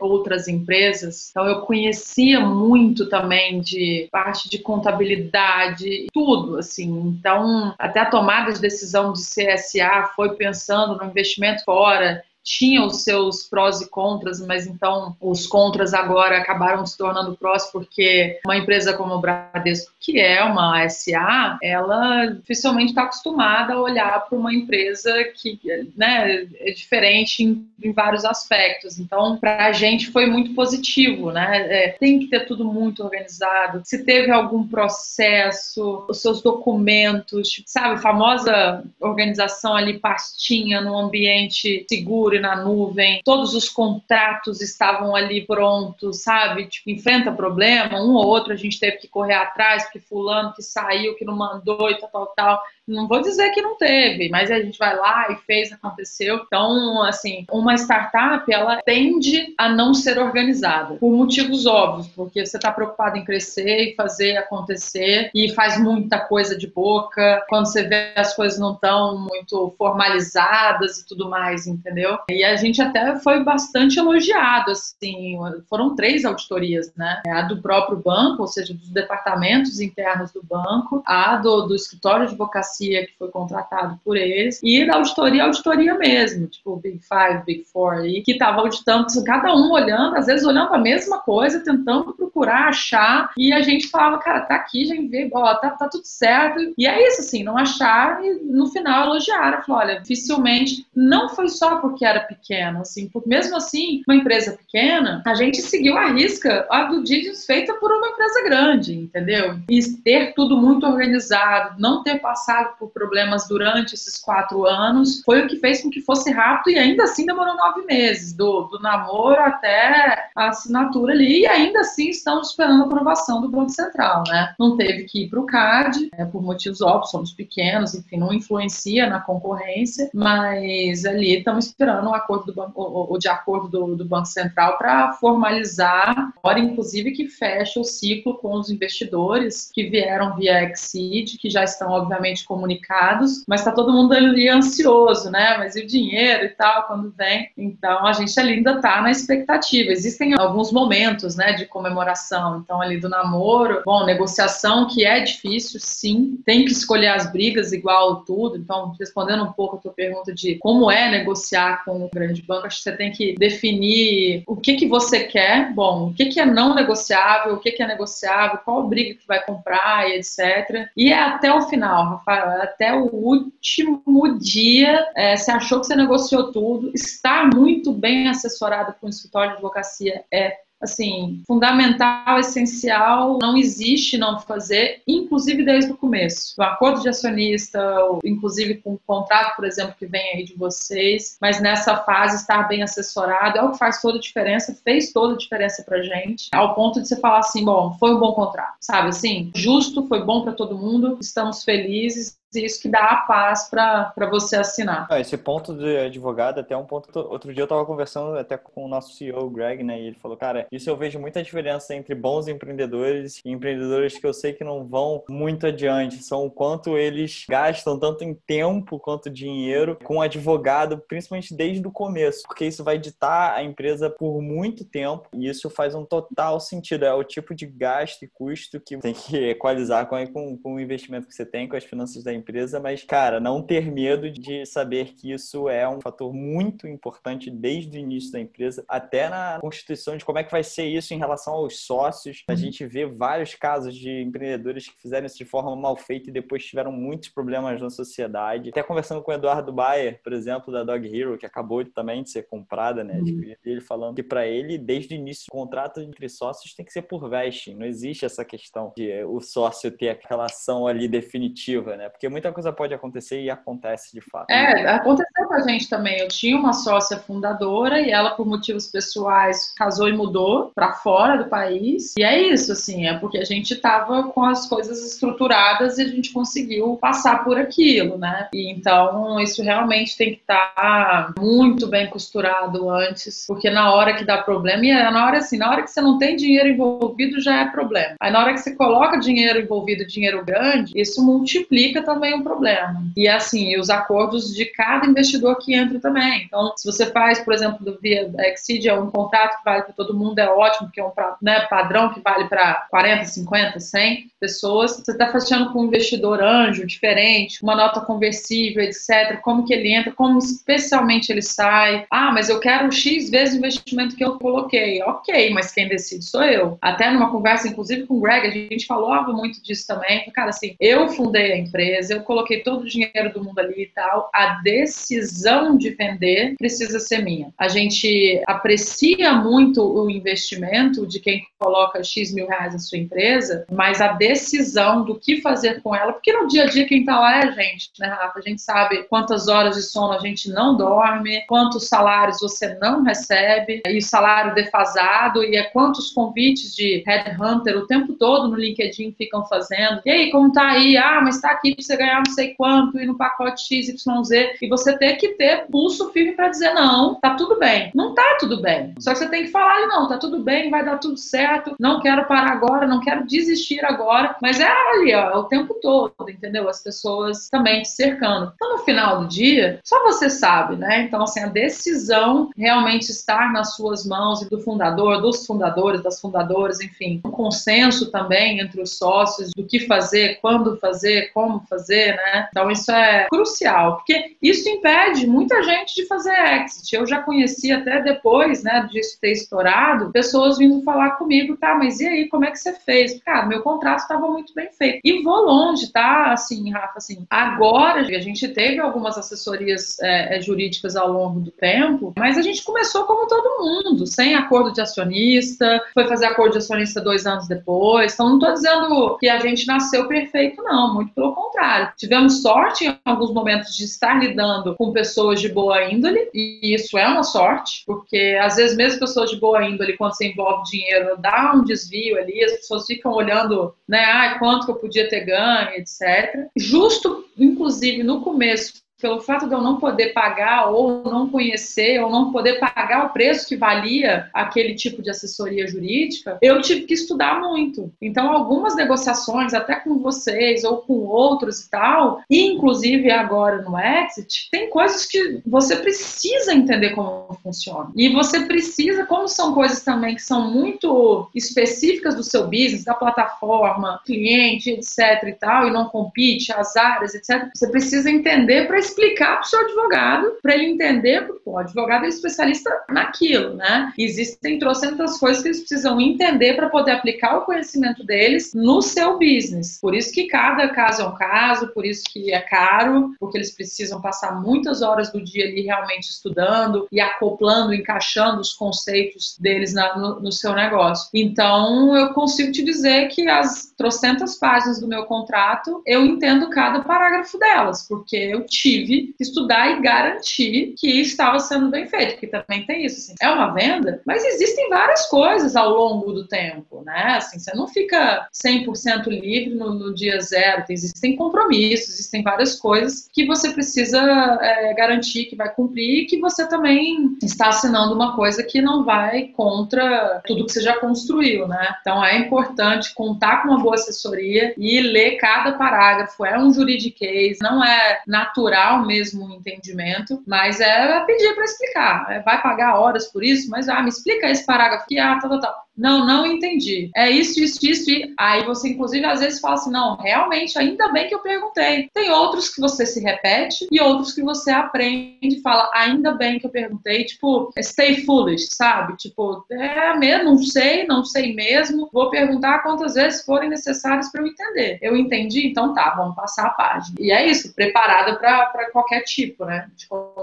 [0.00, 7.16] outras empresas, então eu conhecia muito também de parte de contabilidade, tudo, assim.
[7.18, 13.04] Então, até a tomada de decisão de CSA foi pensando no investimento fora, tinha os
[13.04, 18.56] seus prós e contras, mas então os contras agora acabaram se tornando prós porque uma
[18.56, 24.38] empresa como o Bradesco, que é uma SA, ela dificilmente está acostumada a olhar para
[24.38, 25.60] uma empresa que
[25.94, 28.98] né, é diferente em, em vários aspectos.
[28.98, 31.66] Então, para a gente foi muito positivo, né?
[31.68, 33.82] É, tem que ter tudo muito organizado.
[33.84, 42.37] Se teve algum processo, os seus documentos, sabe, famosa organização ali pastinha no ambiente seguro
[42.40, 46.66] na nuvem, todos os contratos estavam ali prontos, sabe?
[46.66, 50.62] Tipo, enfrenta problema, um ou outro a gente teve que correr atrás, porque fulano que
[50.62, 52.62] saiu, que não mandou e tal, tal, tal.
[52.88, 56.42] Não vou dizer que não teve, mas a gente vai lá e fez, aconteceu.
[56.46, 62.56] Então, assim, uma startup, ela tende a não ser organizada, por motivos óbvios, porque você
[62.56, 67.82] está preocupado em crescer e fazer acontecer, e faz muita coisa de boca, quando você
[67.82, 72.18] vê as coisas não estão muito formalizadas e tudo mais, entendeu?
[72.30, 75.36] E a gente até foi bastante elogiado, assim,
[75.68, 77.22] foram três auditorias, né?
[77.28, 82.26] A do próprio banco, ou seja, dos departamentos internos do banco, a do, do escritório
[82.26, 82.34] de
[82.78, 87.64] advocacia que foi contratado por eles, e da auditoria, auditoria mesmo, tipo Big Five, Big
[87.64, 92.14] Four ali, que estava auditando, cada um olhando, às vezes olhando a mesma coisa, tentando
[92.14, 96.04] procurar achar, e a gente falava, cara, tá aqui, já vê, ó, tá, tá tudo
[96.04, 96.72] certo.
[96.76, 99.62] E é isso, assim, não acharam e no final elogiaram.
[99.62, 104.52] Falou, olha, dificilmente, não foi só porque era pequeno, assim, porque mesmo assim, uma empresa
[104.52, 109.58] pequena, a gente seguiu a risca a do Didius feita por uma empresa grande, entendeu?
[109.68, 115.22] E ter tudo muito organizado, não ter passado passado por problemas durante esses quatro anos,
[115.24, 118.62] foi o que fez com que fosse rápido e ainda assim demorou nove meses, do,
[118.64, 123.70] do namoro até a assinatura ali, e ainda assim estamos esperando a aprovação do Banco
[123.70, 124.54] Central, né?
[124.58, 128.32] Não teve que ir para o CAD, é, por motivos óbvios, somos pequenos, enfim, não
[128.32, 133.68] influencia na concorrência, mas ali estamos esperando o acordo do banco, o, o de acordo
[133.68, 139.70] do, do Banco Central para formalizar, hora inclusive que fecha o ciclo com os investidores
[139.72, 144.48] que vieram via Exceed, que já estão obviamente com comunicados, mas está todo mundo ali
[144.48, 145.56] ansioso, né?
[145.58, 147.50] Mas e o dinheiro e tal, quando vem?
[147.56, 149.92] Então a gente ali ainda está na expectativa.
[149.92, 152.60] Existem alguns momentos, né, de comemoração.
[152.62, 156.40] Então ali do namoro, bom, negociação que é difícil, sim.
[156.44, 158.56] Tem que escolher as brigas igual tudo.
[158.56, 162.66] Então respondendo um pouco a tua pergunta de como é negociar com um grande banco,
[162.66, 165.72] acho que você tem que definir o que que você quer.
[165.72, 169.26] Bom, o que que é não negociável, o que que é negociável, qual briga que
[169.26, 170.88] vai comprar e etc.
[170.96, 175.96] E é até o final, Rafael até o último dia, é, você achou que você
[175.96, 183.38] negociou tudo, estar muito bem assessorado com o escritório de advocacia é assim, fundamental, essencial,
[183.40, 186.54] não existe não fazer, inclusive desde o começo.
[186.58, 187.80] O acordo de acionista,
[188.24, 192.68] inclusive com o contrato, por exemplo, que vem aí de vocês, mas nessa fase estar
[192.68, 196.48] bem assessorado é o que faz toda a diferença, fez toda a diferença pra gente,
[196.52, 199.50] ao ponto de você falar assim, bom, foi um bom contrato, sabe assim?
[199.54, 204.56] Justo, foi bom para todo mundo, estamos felizes, isso que dá a paz para você
[204.56, 205.06] assinar.
[205.20, 207.18] esse ponto de advogado, até um ponto.
[207.18, 210.00] Outro dia eu estava conversando até com o nosso CEO, Greg, né?
[210.00, 214.26] E ele falou, cara, isso eu vejo muita diferença entre bons empreendedores e empreendedores que
[214.26, 216.22] eu sei que não vão muito adiante.
[216.22, 221.92] São o quanto eles gastam, tanto em tempo quanto dinheiro, com advogado, principalmente desde o
[221.92, 222.42] começo.
[222.46, 227.04] Porque isso vai ditar a empresa por muito tempo e isso faz um total sentido.
[227.04, 230.80] É o tipo de gasto e custo que tem que equalizar com, com, com o
[230.80, 234.64] investimento que você tem, com as finanças da empresa, mas, cara, não ter medo de
[234.64, 239.58] saber que isso é um fator muito importante desde o início da empresa, até na
[239.60, 242.44] constituição de como é que vai ser isso em relação aos sócios.
[242.48, 246.32] A gente vê vários casos de empreendedores que fizeram isso de forma mal feita e
[246.32, 248.70] depois tiveram muitos problemas na sociedade.
[248.70, 252.30] Até conversando com o Eduardo Bayer, por exemplo, da Dog Hero, que acabou também de
[252.30, 253.20] ser comprada, né?
[253.20, 253.54] Uhum.
[253.64, 257.02] Ele falando que para ele, desde o início, o contrato entre sócios tem que ser
[257.02, 257.74] por vesting.
[257.74, 262.08] Não existe essa questão de o sócio ter a relação ali definitiva, né?
[262.08, 264.50] Porque Porque muita coisa pode acontecer e acontece de fato.
[264.50, 266.18] É, aconteceu com a gente também.
[266.18, 271.42] Eu tinha uma sócia fundadora e ela, por motivos pessoais, casou e mudou para fora
[271.42, 272.14] do país.
[272.18, 276.08] E é isso, assim, é porque a gente estava com as coisas estruturadas e a
[276.08, 278.48] gente conseguiu passar por aquilo, né?
[278.52, 284.14] E então isso realmente tem que estar tá muito bem costurado antes, porque na hora
[284.14, 286.68] que dá problema, e é na hora assim, na hora que você não tem dinheiro
[286.68, 288.16] envolvido já é problema.
[288.20, 293.00] Aí na hora que você coloca dinheiro envolvido, dinheiro grande, isso multiplica também um problema.
[293.16, 296.42] E assim, os acordos de cada investidor que entra também.
[296.44, 299.92] Então, se você faz, por exemplo, do via Exceed, é um contrato que vale para
[299.92, 304.30] todo mundo, é ótimo, porque é um né, padrão que vale para 40, 50, 100
[304.40, 304.96] pessoas.
[304.96, 309.40] Você está fechando com um investidor anjo, diferente, uma nota conversível, etc.
[309.42, 312.04] Como que ele entra, como especialmente ele sai.
[312.10, 315.02] Ah, mas eu quero X vezes o investimento que eu coloquei.
[315.02, 316.78] Ok, mas quem decide sou eu.
[316.82, 320.28] Até numa conversa, inclusive com o Greg, a gente falava muito disso também.
[320.32, 323.86] Cara, assim, eu fundei a empresa, eu coloquei todo o dinheiro do mundo ali e
[323.86, 324.30] tal.
[324.34, 327.52] A decisão de vender precisa ser minha.
[327.58, 333.66] A gente aprecia muito o investimento de quem coloca X mil reais na sua empresa,
[333.70, 337.18] mas a decisão do que fazer com ela, porque no dia a dia quem tá
[337.18, 338.38] lá é a gente, né, Rafa?
[338.38, 343.02] A gente sabe quantas horas de sono a gente não dorme, quantos salários você não
[343.02, 349.14] recebe, e salário defasado, e é quantos convites de headhunter o tempo todo no LinkedIn
[349.16, 350.00] ficam fazendo.
[350.04, 350.96] E aí, como tá aí?
[350.96, 354.30] Ah, mas tá aqui pra você ganhar não sei quanto, e no pacote XYZ,
[354.62, 357.90] e você ter que ter pulso firme para dizer não, tá tudo bem.
[357.94, 358.94] Não tá tudo bem.
[358.98, 362.00] Só que você tem que falar, não, tá tudo bem, vai dar tudo certo, não
[362.00, 366.14] quero parar agora, não quero desistir agora, mas é ali, ó, é o tempo todo,
[366.28, 366.68] entendeu?
[366.68, 368.52] As pessoas também te cercando.
[368.54, 371.02] Então, no final do dia, só você sabe, né?
[371.02, 376.20] Então, assim, a decisão realmente estar nas suas mãos e do fundador, dos fundadores, das
[376.20, 381.87] fundadoras, enfim, um consenso também entre os sócios do que fazer, quando fazer, como fazer,
[381.88, 382.48] né?
[382.50, 386.94] Então, isso é crucial, porque isso impede muita gente de fazer exit.
[386.94, 392.00] Eu já conheci até depois, né, disso ter estourado, pessoas vindo falar comigo, tá, mas
[392.00, 393.20] e aí, como é que você fez?
[393.22, 395.00] Cara, meu contrato estava muito bem feito.
[395.04, 396.32] E vou longe, tá?
[396.32, 401.50] Assim, Rafa, assim, agora a gente teve algumas assessorias é, é, jurídicas ao longo do
[401.50, 406.52] tempo, mas a gente começou como todo mundo, sem acordo de acionista, foi fazer acordo
[406.52, 408.14] de acionista dois anos depois.
[408.14, 411.77] Então, não estou dizendo que a gente nasceu perfeito, não, muito pelo contrário.
[411.96, 416.96] Tivemos sorte em alguns momentos de estar lidando com pessoas de boa índole, e isso
[416.98, 421.16] é uma sorte, porque às vezes, mesmo pessoas de boa índole, quando se envolve dinheiro,
[421.18, 425.24] dá um desvio ali, as pessoas ficam olhando, né, ah, quanto que eu podia ter
[425.24, 426.46] ganho, etc.
[426.56, 432.10] Justo, inclusive, no começo, pelo fato de eu não poder pagar ou não conhecer ou
[432.10, 436.94] não poder pagar o preço que valia aquele tipo de assessoria jurídica, eu tive que
[436.94, 437.92] estudar muito.
[438.02, 444.48] Então, algumas negociações, até com vocês ou com outros e tal, inclusive agora no Exit,
[444.50, 447.90] tem coisas que você precisa entender como funciona.
[447.96, 452.94] E você precisa, como são coisas também que são muito específicas do seu business, da
[452.94, 458.78] plataforma, cliente, etc e tal, e não compete, as áreas, etc, você precisa entender para
[458.88, 463.92] explicar para o seu advogado, para ele entender, porque o advogado é especialista naquilo, né?
[463.96, 469.18] Existem trocentas coisas que eles precisam entender para poder aplicar o conhecimento deles no seu
[469.18, 469.78] business.
[469.80, 473.54] Por isso que cada caso é um caso, por isso que é caro, porque eles
[473.54, 479.74] precisam passar muitas horas do dia ali realmente estudando e acoplando, encaixando os conceitos deles
[479.74, 481.08] na, no, no seu negócio.
[481.14, 486.80] Então, eu consigo te dizer que as trocentas páginas do meu contrato, eu entendo cada
[486.80, 492.26] parágrafo delas, porque eu tive que estudar e garantir que estava sendo bem feito, porque
[492.26, 496.82] também tem isso, assim, é uma venda, mas existem várias coisas ao longo do tempo,
[496.84, 497.14] né?
[497.16, 503.08] Assim, você não fica 100% livre no, no, dia zero, existem compromissos, existem várias coisas
[503.12, 504.00] que você precisa
[504.40, 508.84] é, garantir que vai cumprir e que você também está assinando uma coisa que não
[508.84, 511.76] vai contra tudo que você já construiu, né?
[511.80, 517.38] Então é importante contar com uma boa assessoria e ler cada parágrafo, é um juridiquês,
[517.40, 522.06] não é natural o mesmo entendimento, mas é pedir para explicar.
[522.10, 525.30] É, vai pagar horas por isso, mas ah, me explica esse parágrafo aqui, ah, tal,
[525.30, 525.67] tal, tal.
[525.78, 526.90] Não, não entendi.
[526.96, 527.88] É isso, isso, isso.
[527.88, 531.88] E aí você, inclusive, às vezes fala assim: não, realmente, ainda bem que eu perguntei.
[531.94, 536.40] Tem outros que você se repete e outros que você aprende e fala: ainda bem
[536.40, 537.04] que eu perguntei.
[537.04, 538.96] Tipo, stay foolish, sabe?
[538.96, 541.88] Tipo, é mesmo, não sei, não sei mesmo.
[541.92, 544.78] Vou perguntar quantas vezes forem necessárias para eu entender.
[544.82, 546.96] Eu entendi, então tá, vamos passar a página.
[546.98, 549.68] E é isso, preparada para qualquer tipo, né?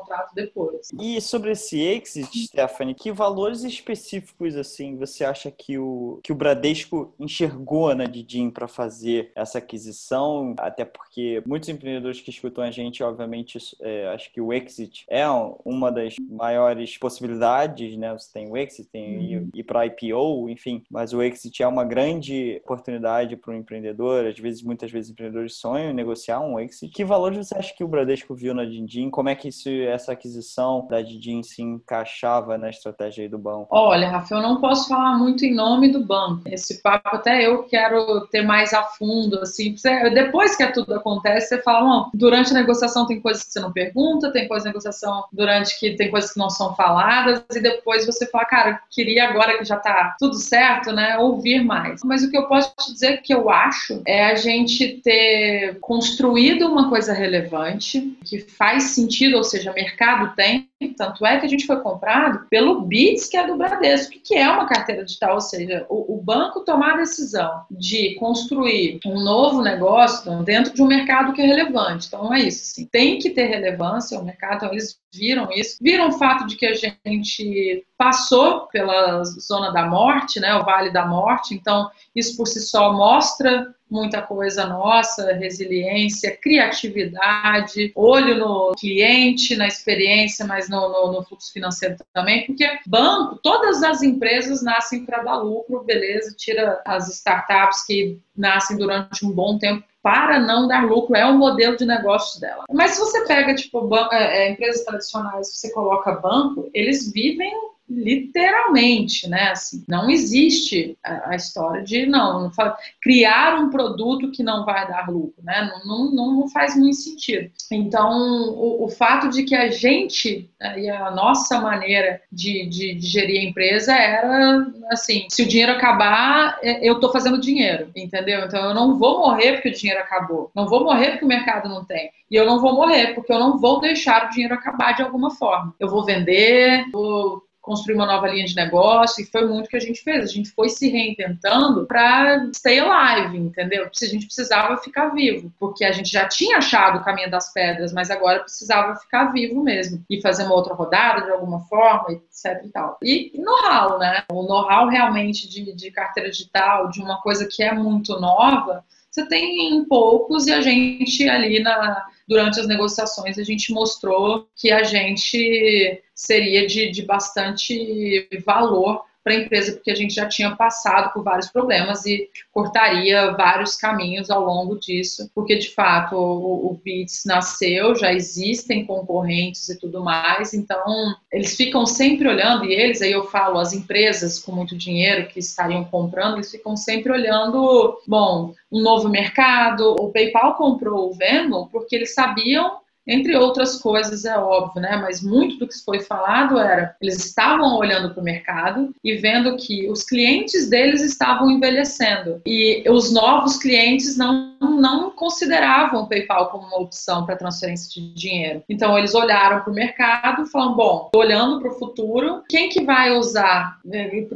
[0.06, 0.90] Contrato depois.
[1.00, 6.36] E sobre esse exit, Stephanie, que valores específicos assim você acha que o, que o
[6.36, 10.56] Bradesco enxergou na Didim para fazer essa aquisição?
[10.60, 15.26] Até porque muitos empreendedores que escutam a gente, obviamente, é, acho que o exit é
[15.64, 18.14] uma das maiores possibilidades, né?
[18.14, 19.50] Você tem o exit, tem uhum.
[19.54, 24.26] ir para IPO, enfim, mas o exit é uma grande oportunidade para o empreendedor.
[24.26, 26.92] Às vezes, muitas vezes, empreendedores sonham em negociar um exit.
[26.94, 29.10] Que valores você acha que o Bradesco viu na Dindim?
[29.10, 33.68] Como é que isso, essa aquisição da Dindim se encaixava na estratégia do banco?
[33.72, 36.42] Olha, Rafael, eu não posso falar muito em nome do banco.
[36.46, 39.76] Esse papo até eu quero ter mais a fundo, assim.
[40.14, 43.72] Depois que tudo acontece, você fala, não, durante a negociação tem coisas que você não
[43.72, 48.06] pergunta, tem coisas na negociação durante que tem coisas que não são faladas, e depois
[48.06, 52.02] você fala, cara, queria agora que já tá tudo certo, né, ouvir mais.
[52.04, 56.68] Mas o que eu posso te dizer que eu acho é a gente ter construído
[56.68, 61.66] uma coisa relevante, que faz sentido, ou seja, mercado tem, tanto é que a gente
[61.66, 65.86] foi comprado pelo BITS, que é do Bradesco, que é uma carteira digital, ou seja,
[65.90, 71.34] o, o banco tomar a decisão de construir um novo negócio dentro de um mercado
[71.34, 72.08] que é relevante.
[72.08, 76.10] Então é isso, assim, tem que ter relevância o mercado, então eles viram isso, viram
[76.10, 81.06] o fato de que a gente passou pela zona da morte, né, o Vale da
[81.06, 89.56] Morte, então isso por si só mostra muita coisa nossa, resiliência, criatividade, olho no cliente,
[89.56, 95.06] na experiência, mas no, no, no fluxo financeiro também, porque banco, todas as empresas nascem
[95.06, 100.68] para dar lucro, beleza, tira as startups que nascem durante um bom tempo para não
[100.68, 102.66] dar lucro, é o modelo de negócios dela.
[102.72, 107.52] Mas se você pega, tipo, é, é, empresas tradicionais, você coloca banco, eles vivem
[107.90, 109.50] literalmente, né?
[109.50, 114.88] Assim, não existe a, história de não, não fala, criar um produto que não vai
[114.88, 115.72] dar lucro, né?
[115.86, 117.52] Não, não, não faz muito sentido.
[117.72, 122.96] Então, o, o fato de que a gente né, e a nossa maneira de, de,
[122.96, 127.92] de, gerir a empresa era assim: se o dinheiro acabar, é, eu estou fazendo dinheiro,
[127.96, 128.42] entendeu?
[128.42, 131.70] Então, eu não vou morrer porque o dinheiro acabou, não vou morrer porque o mercado
[131.70, 134.94] não tem, e eu não vou morrer porque eu não vou deixar o dinheiro acabar
[134.94, 135.76] de alguma forma.
[135.80, 139.80] Eu vou vender, vou construir uma nova linha de negócio, e foi muito que a
[139.80, 140.24] gente fez.
[140.24, 143.90] A gente foi se reinventando para stay alive, entendeu?
[143.90, 147.92] A gente precisava ficar vivo, porque a gente já tinha achado o caminho das pedras,
[147.92, 152.64] mas agora precisava ficar vivo mesmo e fazer uma outra rodada de alguma forma, etc
[152.64, 152.98] e tal.
[153.02, 154.24] E know-how, né?
[154.32, 158.84] O know-how realmente de, de carteira digital, de uma coisa que é muito nova,
[159.16, 164.50] você tem em poucos e a gente ali na durante as negociações a gente mostrou
[164.56, 170.28] que a gente seria de, de bastante valor para a empresa, porque a gente já
[170.28, 176.16] tinha passado por vários problemas e cortaria vários caminhos ao longo disso, porque de fato
[176.16, 182.66] o, o Bits nasceu, já existem concorrentes e tudo mais, então eles ficam sempre olhando,
[182.66, 186.78] e eles, aí eu falo, as empresas com muito dinheiro que estariam comprando, eles ficam
[186.78, 189.96] sempre olhando, bom, um novo mercado.
[190.00, 192.78] O PayPal comprou o Venmo porque eles sabiam
[193.08, 194.98] entre outras coisas, é óbvio, né?
[194.98, 199.56] Mas muito do que foi falado era eles estavam olhando para o mercado e vendo
[199.58, 206.50] que os clientes deles estavam envelhecendo e os novos clientes não, não consideravam o PayPal
[206.50, 208.64] como uma opção para transferência de dinheiro.
[208.68, 212.84] Então eles olharam para o mercado e falaram: bom, olhando para o futuro, quem que
[212.84, 213.80] vai usar?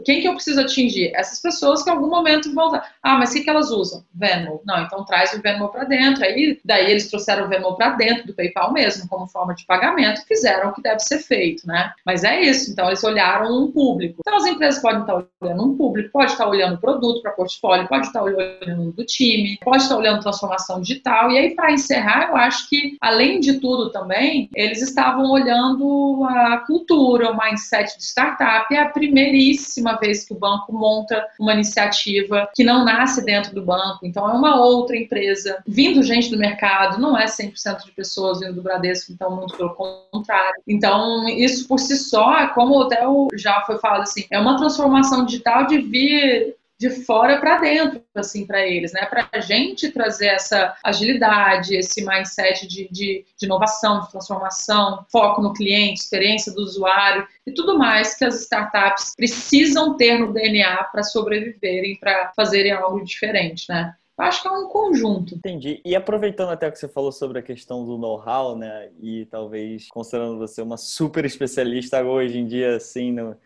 [0.06, 1.12] Quem que eu preciso atingir?
[1.16, 2.94] Essas pessoas que em algum momento vão usar.
[3.02, 4.04] Ah, mas o que, que elas usam?
[4.14, 4.62] Venmo.
[4.66, 6.24] Não, então traz o Venmo para dentro.
[6.24, 10.26] Aí daí eles trouxeram o Venmo para dentro do PayPal Mesmo, como forma de pagamento,
[10.28, 11.92] fizeram o que deve ser feito, né?
[12.06, 14.18] Mas é isso, então eles olharam um público.
[14.20, 17.88] Então as empresas podem estar olhando um público, pode estar olhando o produto para portfólio,
[17.88, 21.32] pode estar olhando do time, pode estar olhando transformação digital.
[21.32, 26.58] E aí, para encerrar, eu acho que, além de tudo também, eles estavam olhando a
[26.60, 28.74] cultura, o mindset de startup.
[28.74, 33.64] É a primeiríssima vez que o banco monta uma iniciativa que não nasce dentro do
[33.64, 38.42] banco, então é uma outra empresa vindo gente do mercado, não é 100% de pessoas
[38.54, 40.62] do Bradesco, então muito pelo contrário.
[40.68, 43.02] Então, isso por si só, como até
[43.34, 48.48] já foi falado assim, é uma transformação digital de vir de fora para dentro, assim,
[48.48, 49.06] para eles, né?
[49.06, 55.42] Para a gente trazer essa agilidade, esse mindset de, de, de, inovação, de transformação, foco
[55.42, 60.86] no cliente, experiência do usuário e tudo mais que as startups precisam ter no DNA
[60.86, 63.94] para sobreviverem, para fazerem algo diferente, né?
[64.20, 65.34] Eu acho que é um conjunto.
[65.34, 65.82] Entendi.
[65.86, 68.90] E aproveitando até o que você falou sobre a questão do know-how, né?
[69.00, 73.38] E talvez considerando você uma super especialista hoje em dia, assim, no,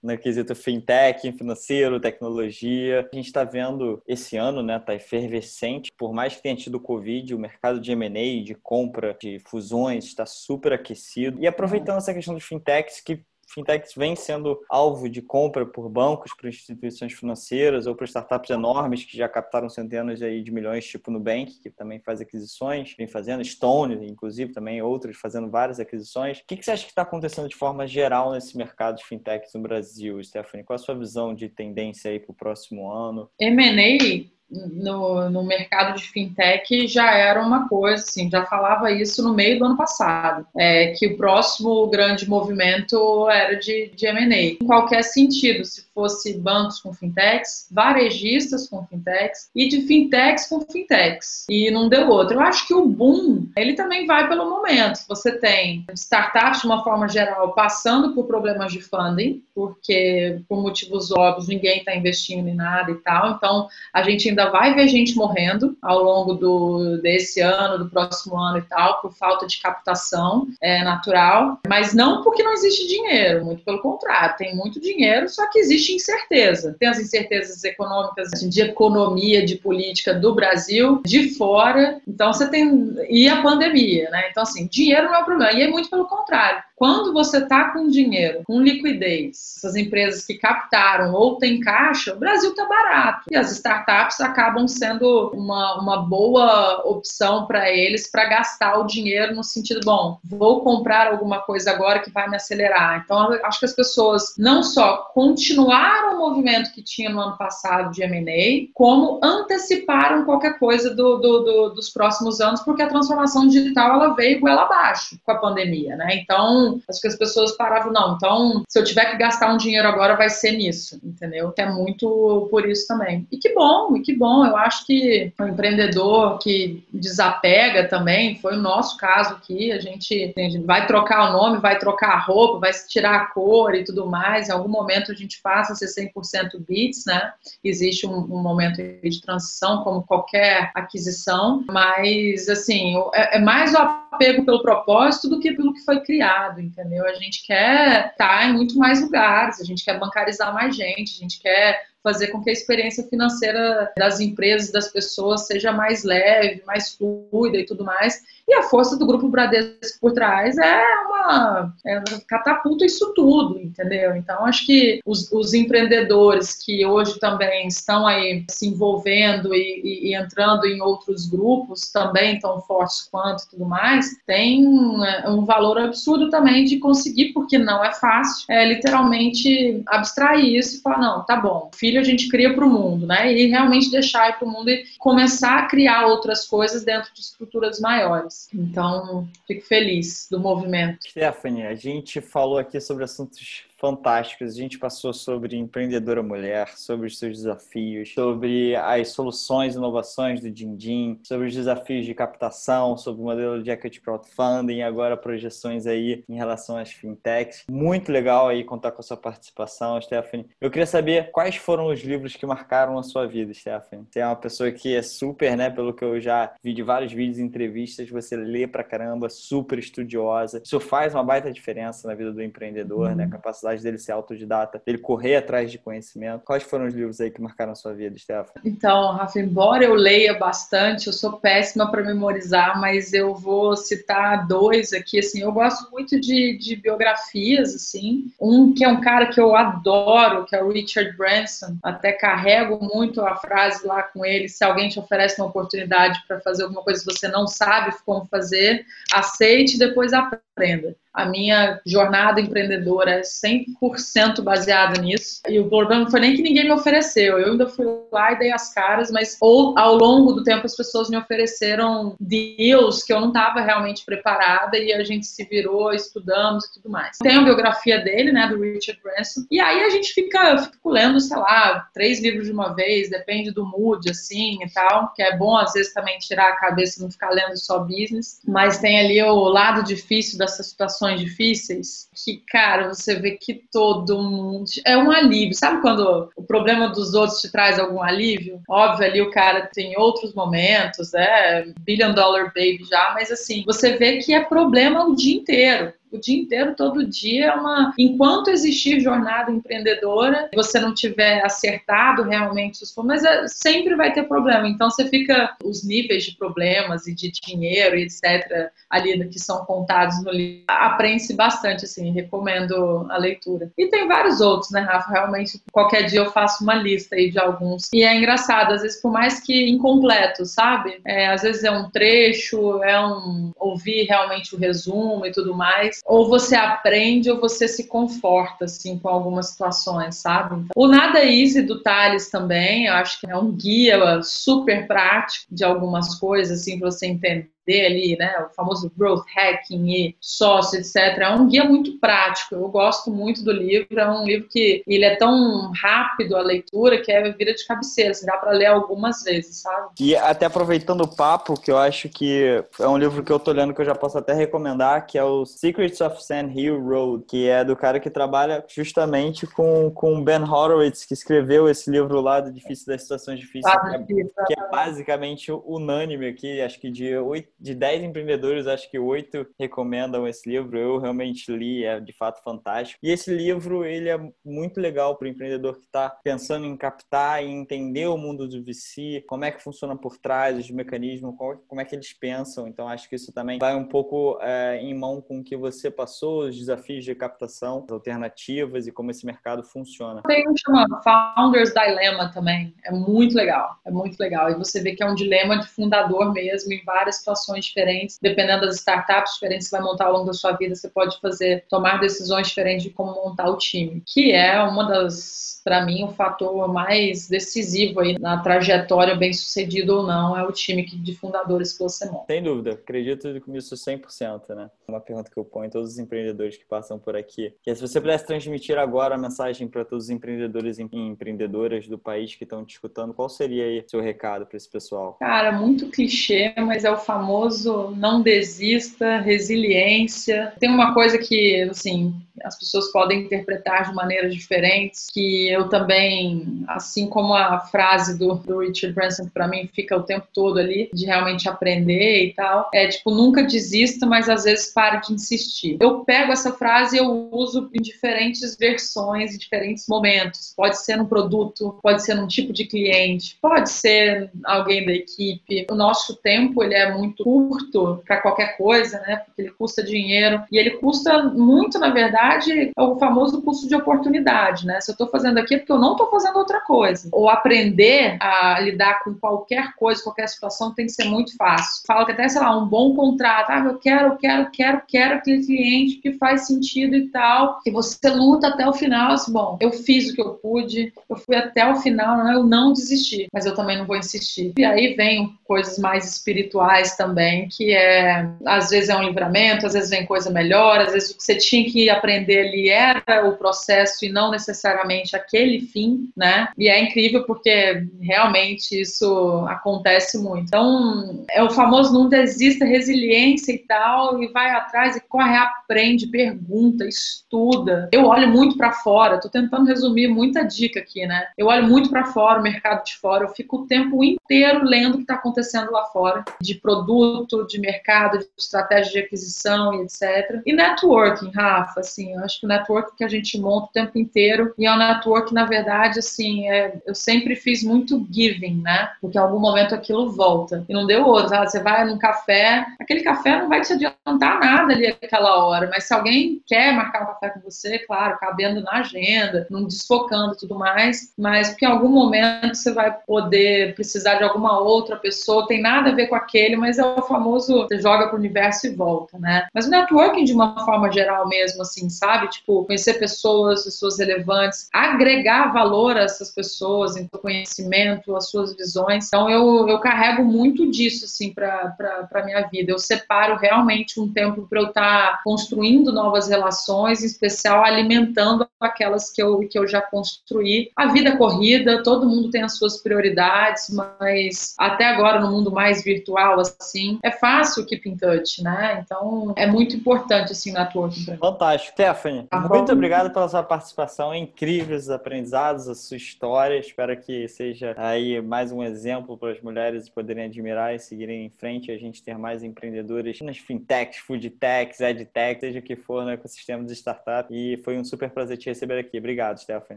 [0.00, 3.08] no quesito fintech, financeiro, tecnologia.
[3.12, 5.90] A gente está vendo esse ano, né, tá efervescente.
[5.98, 10.24] Por mais que tenha tido Covid, o mercado de M&A, de compra, de fusões, está
[10.24, 11.40] super aquecido.
[11.40, 16.32] E aproveitando essa questão dos fintechs, que fintechs vêm sendo alvo de compra por bancos,
[16.36, 21.10] por instituições financeiras ou por startups enormes que já captaram centenas aí de milhões, tipo
[21.10, 26.38] Nubank, que também faz aquisições, vem fazendo, Stone, inclusive, também outros fazendo várias aquisições.
[26.38, 29.60] O que você acha que está acontecendo de forma geral nesse mercado de fintechs no
[29.60, 30.64] Brasil, Stephanie?
[30.64, 33.30] Qual a sua visão de tendência aí para o próximo ano?
[33.38, 39.32] M&A no, no mercado de fintech já era uma coisa, assim, já falava isso no
[39.32, 44.62] meio do ano passado, é, que o próximo grande movimento era de, de M&A.
[44.62, 50.60] Em qualquer sentido, se fosse bancos com fintechs, varejistas com fintechs e de fintechs com
[50.60, 51.46] fintechs.
[51.48, 52.36] E não deu outro.
[52.36, 55.00] Eu acho que o boom, ele também vai pelo momento.
[55.08, 61.10] Você tem startups, de uma forma geral, passando por problemas de funding, porque por motivos
[61.10, 63.32] óbvios ninguém está investindo em nada e tal.
[63.32, 67.90] Então, a gente ainda ainda vai ver gente morrendo ao longo do, desse ano, do
[67.90, 72.88] próximo ano e tal, por falta de captação é, natural, mas não porque não existe
[72.88, 76.76] dinheiro, muito pelo contrário, tem muito dinheiro, só que existe incerteza.
[76.78, 82.48] Tem as incertezas econômicas, assim, de economia, de política do Brasil, de fora, então você
[82.48, 82.94] tem.
[83.08, 84.28] E a pandemia, né?
[84.30, 86.62] Então, assim, dinheiro não é o problema, e é muito pelo contrário.
[86.80, 92.18] Quando você está com dinheiro, com liquidez, essas empresas que captaram ou têm caixa, o
[92.18, 93.26] Brasil está barato.
[93.30, 99.34] E as startups acabam sendo uma, uma boa opção para eles para gastar o dinheiro
[99.34, 103.02] no sentido, bom, vou comprar alguma coisa agora que vai me acelerar.
[103.04, 107.92] Então, acho que as pessoas não só continuaram o movimento que tinha no ano passado
[107.92, 113.46] de M&A, como anteciparam qualquer coisa do, do, do, dos próximos anos, porque a transformação
[113.48, 116.14] digital ela veio goela abaixo com a pandemia, né?
[116.14, 119.88] Então, acho que as pessoas paravam, não, então se eu tiver que gastar um dinheiro
[119.88, 121.52] agora vai ser nisso, entendeu?
[121.56, 123.26] É muito por isso também.
[123.30, 128.54] E que bom, e que bom, eu acho que o empreendedor que desapega também, foi
[128.54, 132.18] o nosso caso aqui, a gente, a gente vai trocar o nome, vai trocar a
[132.18, 135.76] roupa, vai tirar a cor e tudo mais, em algum momento a gente passa a
[135.76, 137.32] ser 100% bits, né?
[137.62, 143.78] Existe um, um momento de transição, como qualquer aquisição, mas, assim, é, é mais o
[144.10, 147.06] apego pelo propósito do que pelo que foi criado, entendeu?
[147.06, 151.18] A gente quer estar em muito mais lugares, a gente quer bancarizar mais gente, a
[151.20, 156.62] gente quer fazer com que a experiência financeira das empresas, das pessoas, seja mais leve,
[156.66, 158.22] mais fluida e tudo mais.
[158.50, 164.16] E a força do Grupo Bradesco por trás é uma é, catapulta isso tudo, entendeu?
[164.16, 170.08] Então, acho que os, os, empreendedores que hoje também estão aí se envolvendo e, e,
[170.08, 174.64] e entrando em outros grupos, também tão fortes quanto tudo mais, tem
[175.04, 180.78] é, um valor absurdo também de conseguir, porque não é fácil, é literalmente abstrair isso
[180.78, 183.32] e falar, não, tá bom, filho a gente cria para o mundo, né?
[183.32, 187.78] E realmente deixar para o mundo e começar a criar outras coisas dentro de estruturas
[187.78, 188.39] maiores.
[188.52, 191.08] Então, fico feliz do movimento.
[191.08, 194.52] Stephanie, a gente falou aqui sobre assuntos fantásticos.
[194.52, 200.40] A gente passou sobre empreendedora mulher, sobre os seus desafios, sobre as soluções e inovações
[200.40, 205.86] do Dindim, sobre os desafios de captação, sobre o modelo de equity crowdfunding, agora projeções
[205.86, 207.64] aí em relação às fintechs.
[207.70, 210.46] Muito legal aí contar com a sua participação, Stephanie.
[210.60, 214.06] Eu queria saber quais foram os livros que marcaram a sua vida, Stephanie.
[214.10, 217.12] Você é uma pessoa que é super, né, pelo que eu já vi de vários
[217.12, 220.60] vídeos e entrevistas, você lê pra caramba, super estudiosa.
[220.64, 223.24] Isso faz uma baita diferença na vida do empreendedor, né?
[223.24, 223.28] uhum.
[223.28, 226.44] A capacidade capacidade dele ser autodidata, dele correr atrás de conhecimento.
[226.44, 228.60] Quais foram os livros aí que marcaram a sua vida, Stefan?
[228.64, 234.46] Então, Rafa, embora eu leia bastante, eu sou péssima para memorizar, mas eu vou citar
[234.46, 239.26] dois aqui, assim, eu gosto muito de, de biografias, assim, um que é um cara
[239.26, 244.24] que eu adoro, que é o Richard Branson, até carrego muito a frase lá com
[244.24, 247.94] ele, se alguém te oferece uma oportunidade para fazer alguma coisa que você não sabe
[248.04, 250.96] como fazer, aceite e depois aprenda.
[251.12, 255.40] A minha jornada empreendedora é 100% baseada nisso.
[255.48, 257.38] E o problema não foi nem que ninguém me ofereceu.
[257.38, 260.76] Eu ainda fui lá e dei as caras, mas ou, ao longo do tempo as
[260.76, 265.92] pessoas me ofereceram deals que eu não estava realmente preparada e a gente se virou,
[265.92, 267.18] estudamos e tudo mais.
[267.18, 269.44] Tem a biografia dele, né, do Richard Branson.
[269.50, 273.10] E aí a gente fica, eu fico lendo, sei lá, três livros de uma vez,
[273.10, 276.98] depende do mood, assim, e tal, que é bom às vezes também tirar a cabeça
[276.98, 278.40] e não ficar lendo só business.
[278.46, 283.62] Mas tem ali o lado difícil dessa situação situações difíceis, que, cara, você vê que
[283.72, 284.64] todo mundo.
[284.84, 285.54] É um alívio.
[285.54, 288.60] Sabe quando o problema dos outros te traz algum alívio?
[288.68, 291.72] Óbvio, ali o cara tem outros momentos, né?
[291.80, 296.18] Billion Dollar Baby já, mas assim, você vê que é problema o dia inteiro O
[296.18, 297.92] dia inteiro, todo dia é uma.
[297.98, 304.24] Enquanto existir jornada empreendedora, você não tiver acertado realmente os mas é, sempre vai ter
[304.24, 304.68] problema.
[304.68, 308.70] Então você fica os níveis de problemas e de dinheiro e etc.
[308.88, 310.64] ali que são contados no livro.
[310.68, 313.70] Aprende-se bastante, assim, recomendo a leitura.
[313.76, 315.10] E tem vários outros, né, Rafa?
[315.12, 317.88] Realmente, qualquer dia eu faço uma lista aí de alguns.
[317.92, 321.00] E é engraçado, às vezes, por mais que incompleto, sabe?
[321.06, 325.99] É, às vezes é um trecho, é um ouvir realmente o resumo e tudo mais.
[326.04, 330.66] Ou você aprende ou você se conforta, assim, com algumas situações, sabe?
[330.74, 335.64] O Nada Easy do Thales também, eu acho que é um guia super prático de
[335.64, 340.96] algumas coisas, assim, para você entender ali, né, o famoso growth hacking e sócio, etc.
[340.96, 342.54] É um guia muito prático.
[342.54, 343.98] Eu gosto muito do livro.
[343.98, 348.10] É um livro que ele é tão rápido a leitura que é vira de cabeceira.
[348.10, 349.88] Assim, dá para ler algumas vezes, sabe?
[350.00, 353.52] E até aproveitando o papo, que eu acho que é um livro que eu tô
[353.52, 357.24] lendo que eu já posso até recomendar, que é o Secrets of Sand Hill Road,
[357.28, 362.20] que é do cara que trabalha justamente com com Ben Horowitz, que escreveu esse livro
[362.20, 366.80] lá do Difícil das Situações Difíceis, ah, que, é, que é basicamente unânime aqui, acho
[366.80, 370.78] que de oito de 10 empreendedores, acho que oito recomendam esse livro.
[370.78, 372.98] Eu realmente li, é de fato fantástico.
[373.02, 377.44] E esse livro, ele é muito legal para o empreendedor que está pensando em captar
[377.44, 381.34] e entender o mundo do VC, como é que funciona por trás, os mecanismos,
[381.68, 382.66] como é que eles pensam.
[382.66, 385.90] Então, acho que isso também vai um pouco é, em mão com o que você
[385.90, 390.22] passou, os desafios de captação, as alternativas e como esse mercado funciona.
[390.26, 392.74] Tem um chamado Founders Dilemma também.
[392.84, 393.76] É muito legal.
[393.84, 394.50] É muito legal.
[394.50, 398.18] E você vê que é um dilema de fundador mesmo em várias situações situações diferentes,
[398.20, 401.18] dependendo das startups diferentes que você vai montar ao longo da sua vida, você pode
[401.20, 406.04] fazer, tomar decisões diferentes de como montar o time, que é uma das, para mim,
[406.04, 411.14] o fator mais decisivo aí na trajetória bem sucedido ou não, é o time de
[411.14, 412.26] fundadores que você monta.
[412.26, 414.70] Sem dúvida, acredito com isso 100%, né?
[414.88, 417.74] Uma pergunta que eu ponho a todos os empreendedores que passam por aqui, que é
[417.74, 422.34] se você pudesse transmitir agora a mensagem para todos os empreendedores e empreendedoras do país
[422.34, 425.16] que estão te escutando, qual seria aí seu recado para esse pessoal?
[425.20, 430.52] Cara, muito clichê, mas é o famoso famoso não desista, resiliência.
[430.58, 432.14] Tem uma coisa que, assim,
[432.44, 438.34] as pessoas podem interpretar de maneiras diferentes, que eu também, assim como a frase do,
[438.34, 442.70] do Richard Branson, para mim fica o tempo todo ali, de realmente aprender e tal,
[442.72, 445.76] é tipo, nunca desista, mas às vezes pare de insistir.
[445.80, 450.52] Eu pego essa frase e eu uso em diferentes versões, em diferentes momentos.
[450.56, 455.66] Pode ser num produto, pode ser num tipo de cliente, pode ser alguém da equipe.
[455.70, 459.22] O nosso tempo, ele é muito curto para qualquer coisa, né?
[459.24, 462.29] Porque ele custa dinheiro e ele custa muito, na verdade,
[462.76, 464.80] é o famoso custo de oportunidade, né?
[464.80, 467.08] Se eu estou fazendo aqui é porque eu não estou fazendo outra coisa.
[467.12, 471.82] Ou aprender a lidar com qualquer coisa, qualquer situação tem que ser muito fácil.
[471.86, 475.14] Fala que até, sei lá, um bom contrato, ah, eu quero, eu quero, quero, quero
[475.14, 479.58] aquele cliente que faz sentido e tal, que você luta até o final, assim, bom,
[479.60, 482.34] eu fiz o que eu pude, eu fui até o final, né?
[482.34, 484.52] eu não desisti, mas eu também não vou insistir.
[484.56, 489.72] E aí vem coisas mais espirituais também, que é às vezes é um livramento, às
[489.72, 493.36] vezes vem coisa melhor, às vezes o que você tinha que aprender ali era o
[493.36, 496.48] processo e não necessariamente aquele fim, né?
[496.56, 500.44] E é incrível porque realmente isso acontece muito.
[500.44, 506.06] Então, é o famoso não desista, resiliência e tal, e vai atrás e corre, aprende,
[506.06, 507.88] pergunta, estuda.
[507.92, 511.26] Eu olho muito para fora, tô tentando resumir muita dica aqui, né?
[511.36, 514.94] Eu olho muito para fora, o mercado de fora, eu fico o tempo inteiro lendo
[514.94, 519.82] o que está acontecendo lá fora, de produto, de mercado, de estratégia de aquisição e
[519.82, 520.42] etc.
[520.46, 523.98] E networking, Rafa, assim, eu acho que o networking que a gente monta o tempo
[523.98, 528.90] inteiro e é um network, na verdade, assim, é, eu sempre fiz muito giving, né?
[529.00, 530.64] Porque em algum momento aquilo volta.
[530.68, 534.72] E não deu outro, você vai num café, aquele café não vai te adiantar nada
[534.72, 538.78] ali aquela hora, mas se alguém quer marcar um café com você, claro, cabendo na
[538.78, 544.24] agenda, não desfocando tudo mais, mas porque em algum momento você vai poder precisar de
[544.24, 548.08] alguma outra pessoa, tem nada a ver com aquele, mas é o famoso você joga
[548.08, 549.46] pro universo e volta, né?
[549.54, 552.28] Mas o networking de uma forma geral mesmo, assim, sabe?
[552.28, 559.06] Tipo, conhecer pessoas, pessoas relevantes, agregar valor a essas pessoas, em conhecimento, as suas visões.
[559.06, 561.74] Então eu, eu carrego muito disso, assim, pra,
[562.08, 562.72] pra minha vida.
[562.72, 568.46] Eu separo realmente um tempo para eu estar tá construindo novas relações, em especial alimentando
[568.60, 570.70] aquelas que eu, que eu já construí.
[570.76, 575.82] A vida corrida, todo mundo tem as suas prioridades, mas até agora no mundo mais
[575.82, 578.82] virtual, assim, é fácil Keep in Touch, né?
[578.84, 581.18] Então é muito importante assim na mim.
[581.18, 581.76] Fantástico.
[581.80, 586.58] Stephanie, tá muito obrigado pela sua participação, incríveis aprendizados, a sua história.
[586.58, 591.30] Espero que seja aí mais um exemplo para as mulheres poderem admirar e seguirem em
[591.30, 596.10] frente, a gente ter mais empreendedores nas fintechs, foodtechs, edtechs, seja o que for no
[596.10, 597.28] ecossistema de startup.
[597.30, 598.98] E foi um super prazer te receber aqui.
[598.98, 599.76] Obrigado, Stephanie.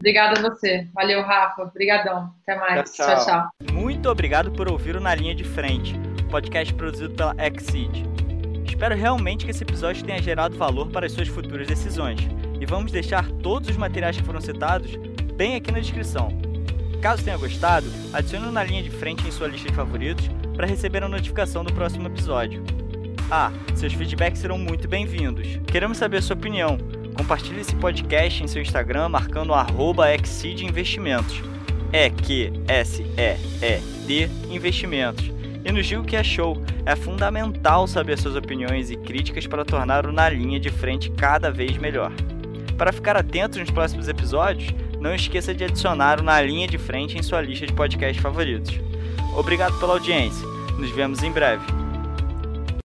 [0.00, 0.86] Obrigada a você.
[0.92, 1.62] Valeu, Rafa.
[1.62, 2.30] Obrigadão.
[2.42, 2.92] Até mais.
[2.92, 3.16] Tchau, tchau.
[3.16, 3.72] tchau, tchau.
[3.72, 5.94] Muito obrigado por ouvir o Na Linha de Frente,
[6.30, 8.13] podcast produzido pela Exceed.
[8.74, 12.18] Espero realmente que esse episódio tenha gerado valor para as suas futuras decisões.
[12.60, 14.90] E vamos deixar todos os materiais que foram citados
[15.36, 16.28] bem aqui na descrição.
[17.00, 21.04] Caso tenha gostado, adicione na linha de frente em sua lista de favoritos para receber
[21.04, 22.64] a notificação do próximo episódio.
[23.30, 25.46] Ah, seus feedbacks serão muito bem-vindos.
[25.68, 26.76] Queremos saber a sua opinião.
[27.16, 29.52] Compartilhe esse podcast em seu Instagram marcando
[30.44, 31.40] Investimentos.
[31.92, 35.32] É Q S E E D Investimentos.
[35.64, 36.62] E nos diga o que achou.
[36.84, 41.50] É fundamental saber suas opiniões e críticas para tornar o Na Linha de Frente cada
[41.50, 42.12] vez melhor.
[42.76, 47.16] Para ficar atento nos próximos episódios, não esqueça de adicionar o Na Linha de Frente
[47.16, 48.78] em sua lista de podcasts favoritos.
[49.36, 50.46] Obrigado pela audiência.
[50.78, 51.83] Nos vemos em breve.